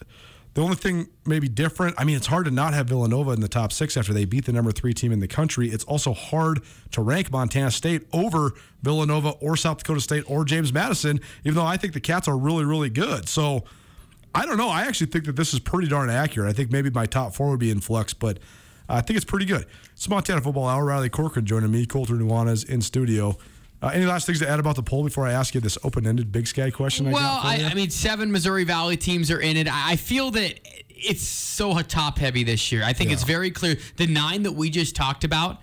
[0.55, 1.95] the only thing maybe different.
[1.97, 4.45] I mean, it's hard to not have Villanova in the top six after they beat
[4.45, 5.67] the number three team in the country.
[5.69, 6.61] It's also hard
[6.91, 11.65] to rank Montana State over Villanova or South Dakota State or James Madison, even though
[11.65, 13.29] I think the Cats are really really good.
[13.29, 13.63] So.
[14.35, 14.69] I don't know.
[14.69, 16.49] I actually think that this is pretty darn accurate.
[16.49, 18.39] I think maybe my top four would be in flux, but
[18.89, 19.65] I think it's pretty good.
[19.93, 20.85] It's Montana Football Hour.
[20.85, 21.85] Riley Corcoran joining me.
[21.85, 23.37] Colter Nuanez in studio.
[23.81, 26.31] Uh, any last things to add about the poll before I ask you this open-ended
[26.31, 27.11] Big Sky question?
[27.11, 27.63] Well, I.
[27.69, 29.67] I mean, seven Missouri Valley teams are in it.
[29.67, 30.59] I I feel that
[30.89, 32.83] it's so top heavy this year.
[32.83, 33.77] I think it's very clear.
[33.97, 35.61] The nine that we just talked about,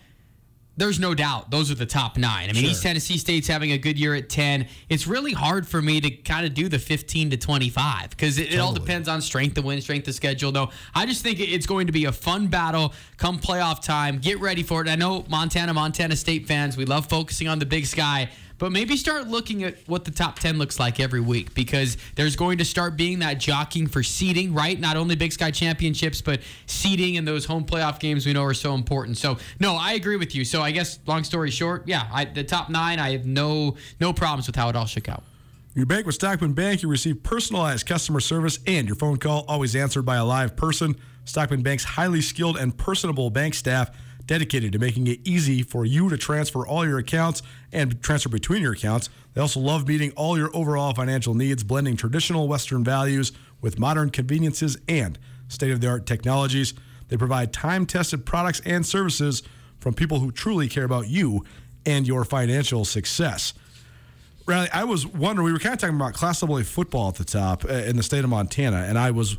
[0.77, 2.49] there's no doubt those are the top nine.
[2.49, 4.67] I mean, East Tennessee State's having a good year at 10.
[4.89, 8.55] It's really hard for me to kind of do the 15 to 25 because it,
[8.55, 10.51] it all depends on strength of win, strength of schedule.
[10.51, 14.19] Though I just think it's going to be a fun battle come playoff time.
[14.19, 14.89] Get ready for it.
[14.89, 18.31] I know Montana, Montana State fans, we love focusing on the big sky.
[18.63, 22.37] But maybe start looking at what the top 10 looks like every week because there's
[22.37, 24.79] going to start being that jockeying for seeding, right?
[24.79, 28.55] Not only Big Sky Championships, but seeding and those home playoff games we know are
[28.55, 29.19] so important.
[29.19, 30.45] So, no, I agree with you.
[30.45, 34.13] So, I guess, long story short, yeah, I, the top nine, I have no no
[34.13, 35.25] problems with how it all shook out.
[35.75, 39.75] You bank with Stockman Bank, you receive personalized customer service and your phone call always
[39.75, 40.95] answered by a live person.
[41.25, 43.91] Stockman Bank's highly skilled and personable bank staff
[44.33, 48.63] dedicated to making it easy for you to transfer all your accounts and transfer between
[48.63, 49.11] your accounts.
[49.35, 54.09] They also love meeting all your overall financial needs, blending traditional Western values with modern
[54.09, 55.19] conveniences and
[55.49, 56.73] state of the art technologies.
[57.09, 59.43] They provide time tested products and services
[59.81, 61.45] from people who truly care about you
[61.85, 63.53] and your financial success.
[64.47, 67.25] Riley, I was wondering, we were kind of talking about Class AA football at the
[67.25, 69.37] top uh, in the state of Montana, and I was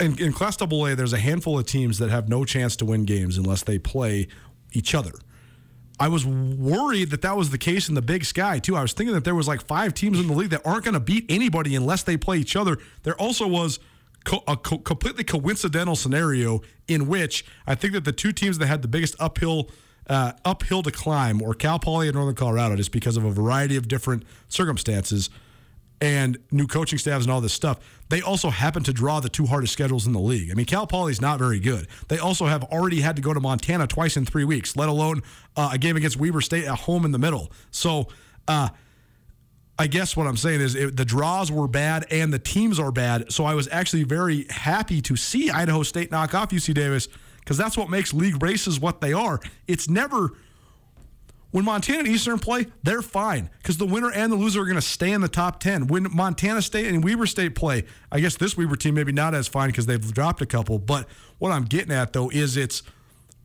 [0.00, 0.94] in, in Class AA.
[0.94, 4.28] There's a handful of teams that have no chance to win games unless they play
[4.72, 5.12] each other.
[5.98, 8.76] I was worried that that was the case in the Big Sky too.
[8.76, 10.94] I was thinking that there was like five teams in the league that aren't going
[10.94, 12.76] to beat anybody unless they play each other.
[13.02, 13.78] There also was
[14.24, 18.66] co- a co- completely coincidental scenario in which I think that the two teams that
[18.66, 19.70] had the biggest uphill
[20.08, 23.76] uh, uphill to climb were Cal Poly and Northern Colorado, just because of a variety
[23.76, 25.30] of different circumstances
[26.00, 27.78] and new coaching staffs and all this stuff.
[28.08, 30.50] They also happen to draw the two hardest schedules in the league.
[30.50, 31.88] I mean, Cal Poly's not very good.
[32.08, 35.22] They also have already had to go to Montana twice in three weeks, let alone
[35.56, 37.50] uh, a game against Weber State at home in the middle.
[37.70, 38.08] So,
[38.46, 38.68] uh,
[39.78, 42.90] I guess what I'm saying is it, the draws were bad and the teams are
[42.90, 43.30] bad.
[43.30, 47.08] So I was actually very happy to see Idaho State knock off UC Davis
[47.40, 49.38] because that's what makes league races what they are.
[49.66, 50.32] It's never
[51.56, 54.74] when Montana and Eastern play, they're fine because the winner and the loser are going
[54.74, 55.86] to stay in the top 10.
[55.86, 59.48] When Montana State and Weber State play, I guess this Weber team maybe not as
[59.48, 60.78] fine because they've dropped a couple.
[60.78, 62.82] But what I'm getting at though is it's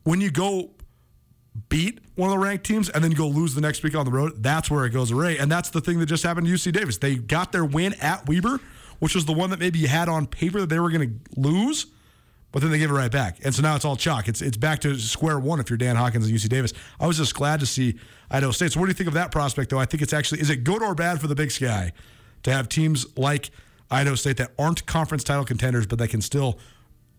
[0.02, 0.72] when you go
[1.70, 4.12] beat one of the ranked teams and then go lose the next week on the
[4.12, 5.38] road, that's where it goes array.
[5.38, 6.98] And that's the thing that just happened to UC Davis.
[6.98, 8.60] They got their win at Weber,
[8.98, 11.40] which was the one that maybe you had on paper that they were going to
[11.40, 11.86] lose,
[12.52, 13.38] but then they give it right back.
[13.42, 14.28] And so now it's all chalk.
[14.28, 16.72] It's it's back to square one if you're Dan Hawkins and UC Davis.
[17.00, 17.98] I was just glad to see
[18.30, 18.72] Idaho State.
[18.72, 19.78] So what do you think of that prospect though?
[19.78, 21.92] I think it's actually is it good or bad for the Big Sky
[22.44, 23.50] to have teams like
[23.90, 26.58] Idaho State that aren't conference title contenders but that can still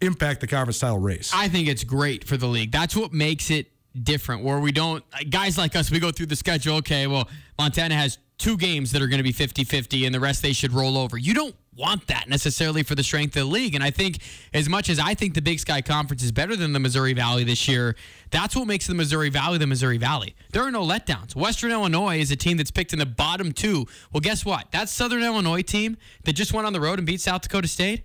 [0.01, 1.31] impact the conference title race?
[1.33, 2.71] I think it's great for the league.
[2.71, 3.71] That's what makes it
[4.01, 4.43] different.
[4.43, 6.77] Where we don't, guys like us, we go through the schedule.
[6.77, 10.19] Okay, well, Montana has two games that are going to be 50 50, and the
[10.19, 11.17] rest they should roll over.
[11.17, 13.75] You don't want that necessarily for the strength of the league.
[13.75, 14.19] And I think,
[14.53, 17.43] as much as I think the Big Sky Conference is better than the Missouri Valley
[17.43, 17.95] this year,
[18.31, 20.35] that's what makes the Missouri Valley the Missouri Valley.
[20.51, 21.35] There are no letdowns.
[21.35, 23.85] Western Illinois is a team that's picked in the bottom two.
[24.11, 24.71] Well, guess what?
[24.71, 28.03] That Southern Illinois team that just went on the road and beat South Dakota State.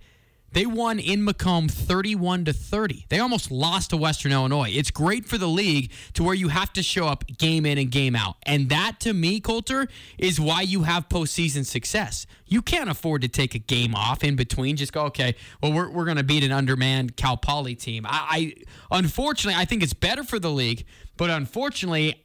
[0.51, 3.05] They won in Macomb 31 to 30.
[3.09, 4.69] They almost lost to Western Illinois.
[4.73, 7.91] It's great for the league to where you have to show up game in and
[7.91, 8.37] game out.
[8.43, 9.87] And that to me, Colter,
[10.17, 12.25] is why you have postseason success.
[12.47, 14.75] You can't afford to take a game off in between.
[14.75, 18.05] Just go, okay, well, we're, we're going to beat an undermanned Cal Poly team.
[18.07, 18.53] I,
[18.91, 20.85] I unfortunately I think it's better for the league,
[21.17, 22.23] but unfortunately,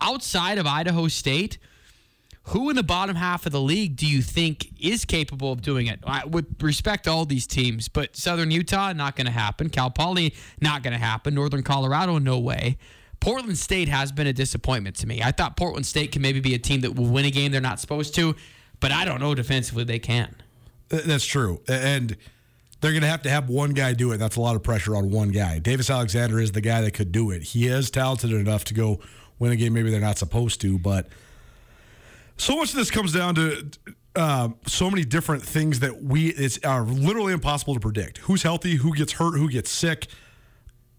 [0.00, 1.58] outside of Idaho State,
[2.44, 5.86] who in the bottom half of the league do you think is capable of doing
[5.86, 6.00] it?
[6.04, 9.70] I, with respect all these teams, but Southern Utah, not going to happen.
[9.70, 11.34] Cal Poly, not going to happen.
[11.34, 12.78] Northern Colorado, no way.
[13.20, 15.22] Portland State has been a disappointment to me.
[15.22, 17.60] I thought Portland State can maybe be a team that will win a game they're
[17.60, 18.34] not supposed to,
[18.80, 20.34] but I don't know defensively they can.
[20.88, 21.60] That's true.
[21.68, 22.16] And
[22.80, 24.18] they're going to have to have one guy do it.
[24.18, 25.60] That's a lot of pressure on one guy.
[25.60, 27.44] Davis Alexander is the guy that could do it.
[27.44, 28.98] He is talented enough to go
[29.38, 31.08] win a game maybe they're not supposed to, but
[32.42, 33.70] so much of this comes down to
[34.16, 38.18] uh, so many different things that we it's are literally impossible to predict.
[38.18, 40.08] Who's healthy, who gets hurt, who gets sick.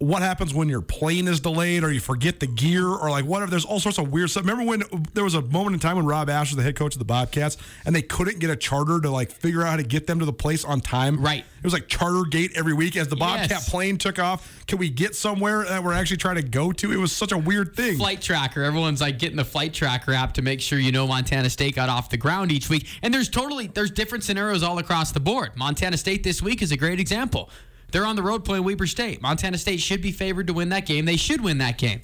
[0.04, 3.50] What happens when your plane is delayed or you forget the gear or like whatever?
[3.50, 4.44] There's all sorts of weird stuff.
[4.44, 4.84] Remember when
[5.14, 7.06] there was a moment in time when Rob Ash was the head coach of the
[7.06, 10.20] Bobcats and they couldn't get a charter to like figure out how to get them
[10.20, 11.22] to the place on time?
[11.22, 11.40] Right.
[11.40, 13.70] It was like charter gate every week as the Bobcat Yes.
[13.70, 14.66] plane took off.
[14.68, 16.92] Can we get somewhere that we're actually trying to go to?
[16.92, 17.98] It was such a weird thing.
[17.98, 18.64] flight tracker.
[18.64, 21.88] Everyone's like getting the flight tracker app to make sure you know Montana State got
[21.88, 22.88] off the ground each week.
[23.02, 25.52] And there's totally there's different scenarios all across the board.
[25.56, 27.50] Montana State this week is a great example.
[27.94, 29.22] They're on the road playing Weber State.
[29.22, 31.06] Montana State should be favored to win that game.
[31.06, 32.02] They should win that game.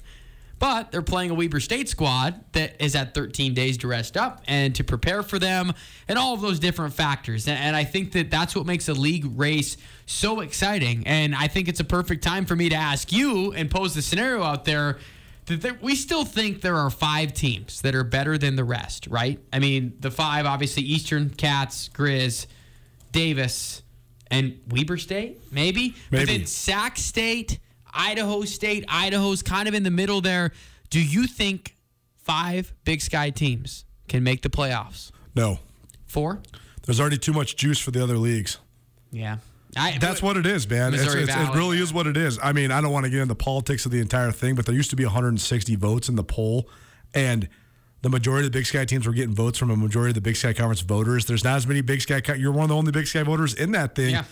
[0.60, 4.40] But they're playing a Weber State squad that is at 13 days to rest up
[4.46, 5.72] and to prepare for them
[6.06, 7.48] and all of those different factors.
[7.48, 9.76] And, I think that that's what makes a league race
[10.06, 11.02] so exciting.
[11.06, 14.02] And I think it's a perfect time for me to ask you and pose the
[14.02, 14.98] scenario out there
[15.46, 19.40] that we still think there are five teams that are better than the rest, right?
[19.52, 22.46] I mean, the five obviously Eastern Cats, Grizz,
[23.10, 23.82] Davis,
[24.30, 25.94] and Weber State, maybe.
[26.10, 26.38] But Maybe.
[26.38, 27.58] then Sac State,
[27.92, 30.52] Idaho State, Idaho's kind of in the middle there.
[30.90, 31.74] Do you think
[32.18, 35.10] five Big Sky teams can make the playoffs?
[35.34, 35.58] no.
[36.06, 36.40] Four?
[36.86, 38.58] There's already too much juice for the other leagues.
[39.12, 39.36] Yeah.
[39.76, 40.92] I, That's what it is, man.
[40.92, 42.36] It's, it's, it really is what it is.
[42.42, 44.74] I mean, I don't want to get into politics of the entire thing, but there
[44.74, 46.68] used to be 160 votes in the poll,
[47.14, 47.48] and
[48.02, 50.20] the majority of the Big Sky teams were getting votes from a majority of the
[50.20, 51.26] Big Sky Conference voters.
[51.26, 52.22] There's not as many Big Sky.
[52.34, 54.10] You're one of the only Big Sky voters in that thing.
[54.10, 54.24] Yeah.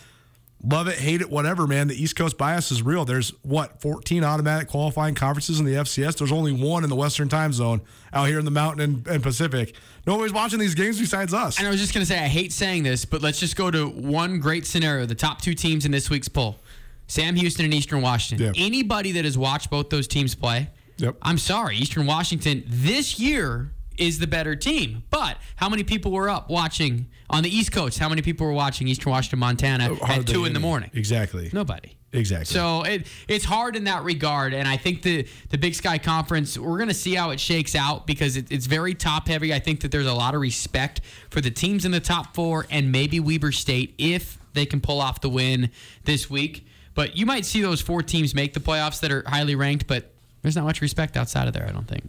[0.64, 1.86] Love it, hate it, whatever, man.
[1.86, 3.04] The East Coast bias is real.
[3.04, 6.18] There's what 14 automatic qualifying conferences in the FCS.
[6.18, 7.80] There's only one in the Western Time Zone
[8.12, 9.76] out here in the Mountain and, and Pacific.
[10.04, 11.58] Nobody's watching these games besides us.
[11.58, 13.70] And I was just going to say, I hate saying this, but let's just go
[13.70, 16.58] to one great scenario the top two teams in this week's poll
[17.06, 18.52] Sam Houston and Eastern Washington.
[18.52, 18.64] Yeah.
[18.64, 21.16] Anybody that has watched both those teams play, Yep.
[21.22, 25.02] I'm sorry, Eastern Washington this year is the better team.
[25.10, 27.98] But how many people were up watching on the East Coast?
[27.98, 30.90] How many people were watching Eastern Washington, Montana at 2 in the morning?
[30.94, 31.50] Exactly.
[31.52, 31.96] Nobody.
[32.12, 32.46] Exactly.
[32.46, 36.56] So it, it's hard in that regard, and I think the the Big Sky Conference
[36.56, 39.52] we're going to see how it shakes out because it, it's very top heavy.
[39.52, 42.66] I think that there's a lot of respect for the teams in the top four
[42.70, 45.70] and maybe Weber State if they can pull off the win
[46.04, 46.66] this week.
[46.94, 50.10] But you might see those four teams make the playoffs that are highly ranked, but
[50.42, 51.66] there's not much respect outside of there.
[51.68, 52.04] I don't think.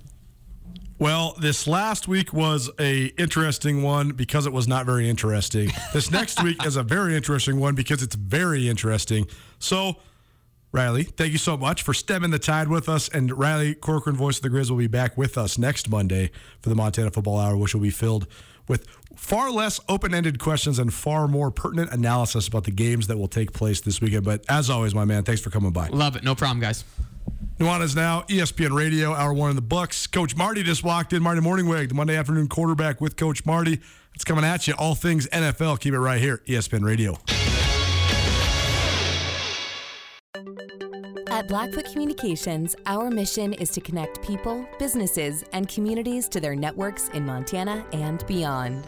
[0.99, 5.71] Well, this last week was a interesting one because it was not very interesting.
[5.93, 9.25] This next week is a very interesting one because it's very interesting.
[9.59, 9.95] So,
[10.73, 13.07] Riley, thank you so much for stemming the tide with us.
[13.07, 16.67] And Riley Corcoran, voice of the Grizz, will be back with us next Monday for
[16.67, 18.27] the Montana Football Hour, which will be filled
[18.67, 23.30] with far less open-ended questions and far more pertinent analysis about the games that will
[23.30, 24.25] take place this weekend.
[24.25, 25.88] But as always, my man, thanks for coming by.
[25.88, 26.23] Love it.
[26.25, 26.84] No problem, guys.
[27.60, 30.07] Nuanez now, ESPN Radio, hour one in the books.
[30.07, 31.22] Coach Marty just walked in.
[31.22, 33.82] Marty Mornhinweg, the Monday afternoon quarterback with Coach Marty.
[34.16, 34.76] It's coming at you.
[34.78, 35.82] All things NFL.
[35.82, 37.18] Keep it right here, ESPN Radio.
[41.30, 47.10] At Blackfoot Communications, our mission is to connect people, businesses, and communities to their networks
[47.10, 48.88] in Montana and beyond.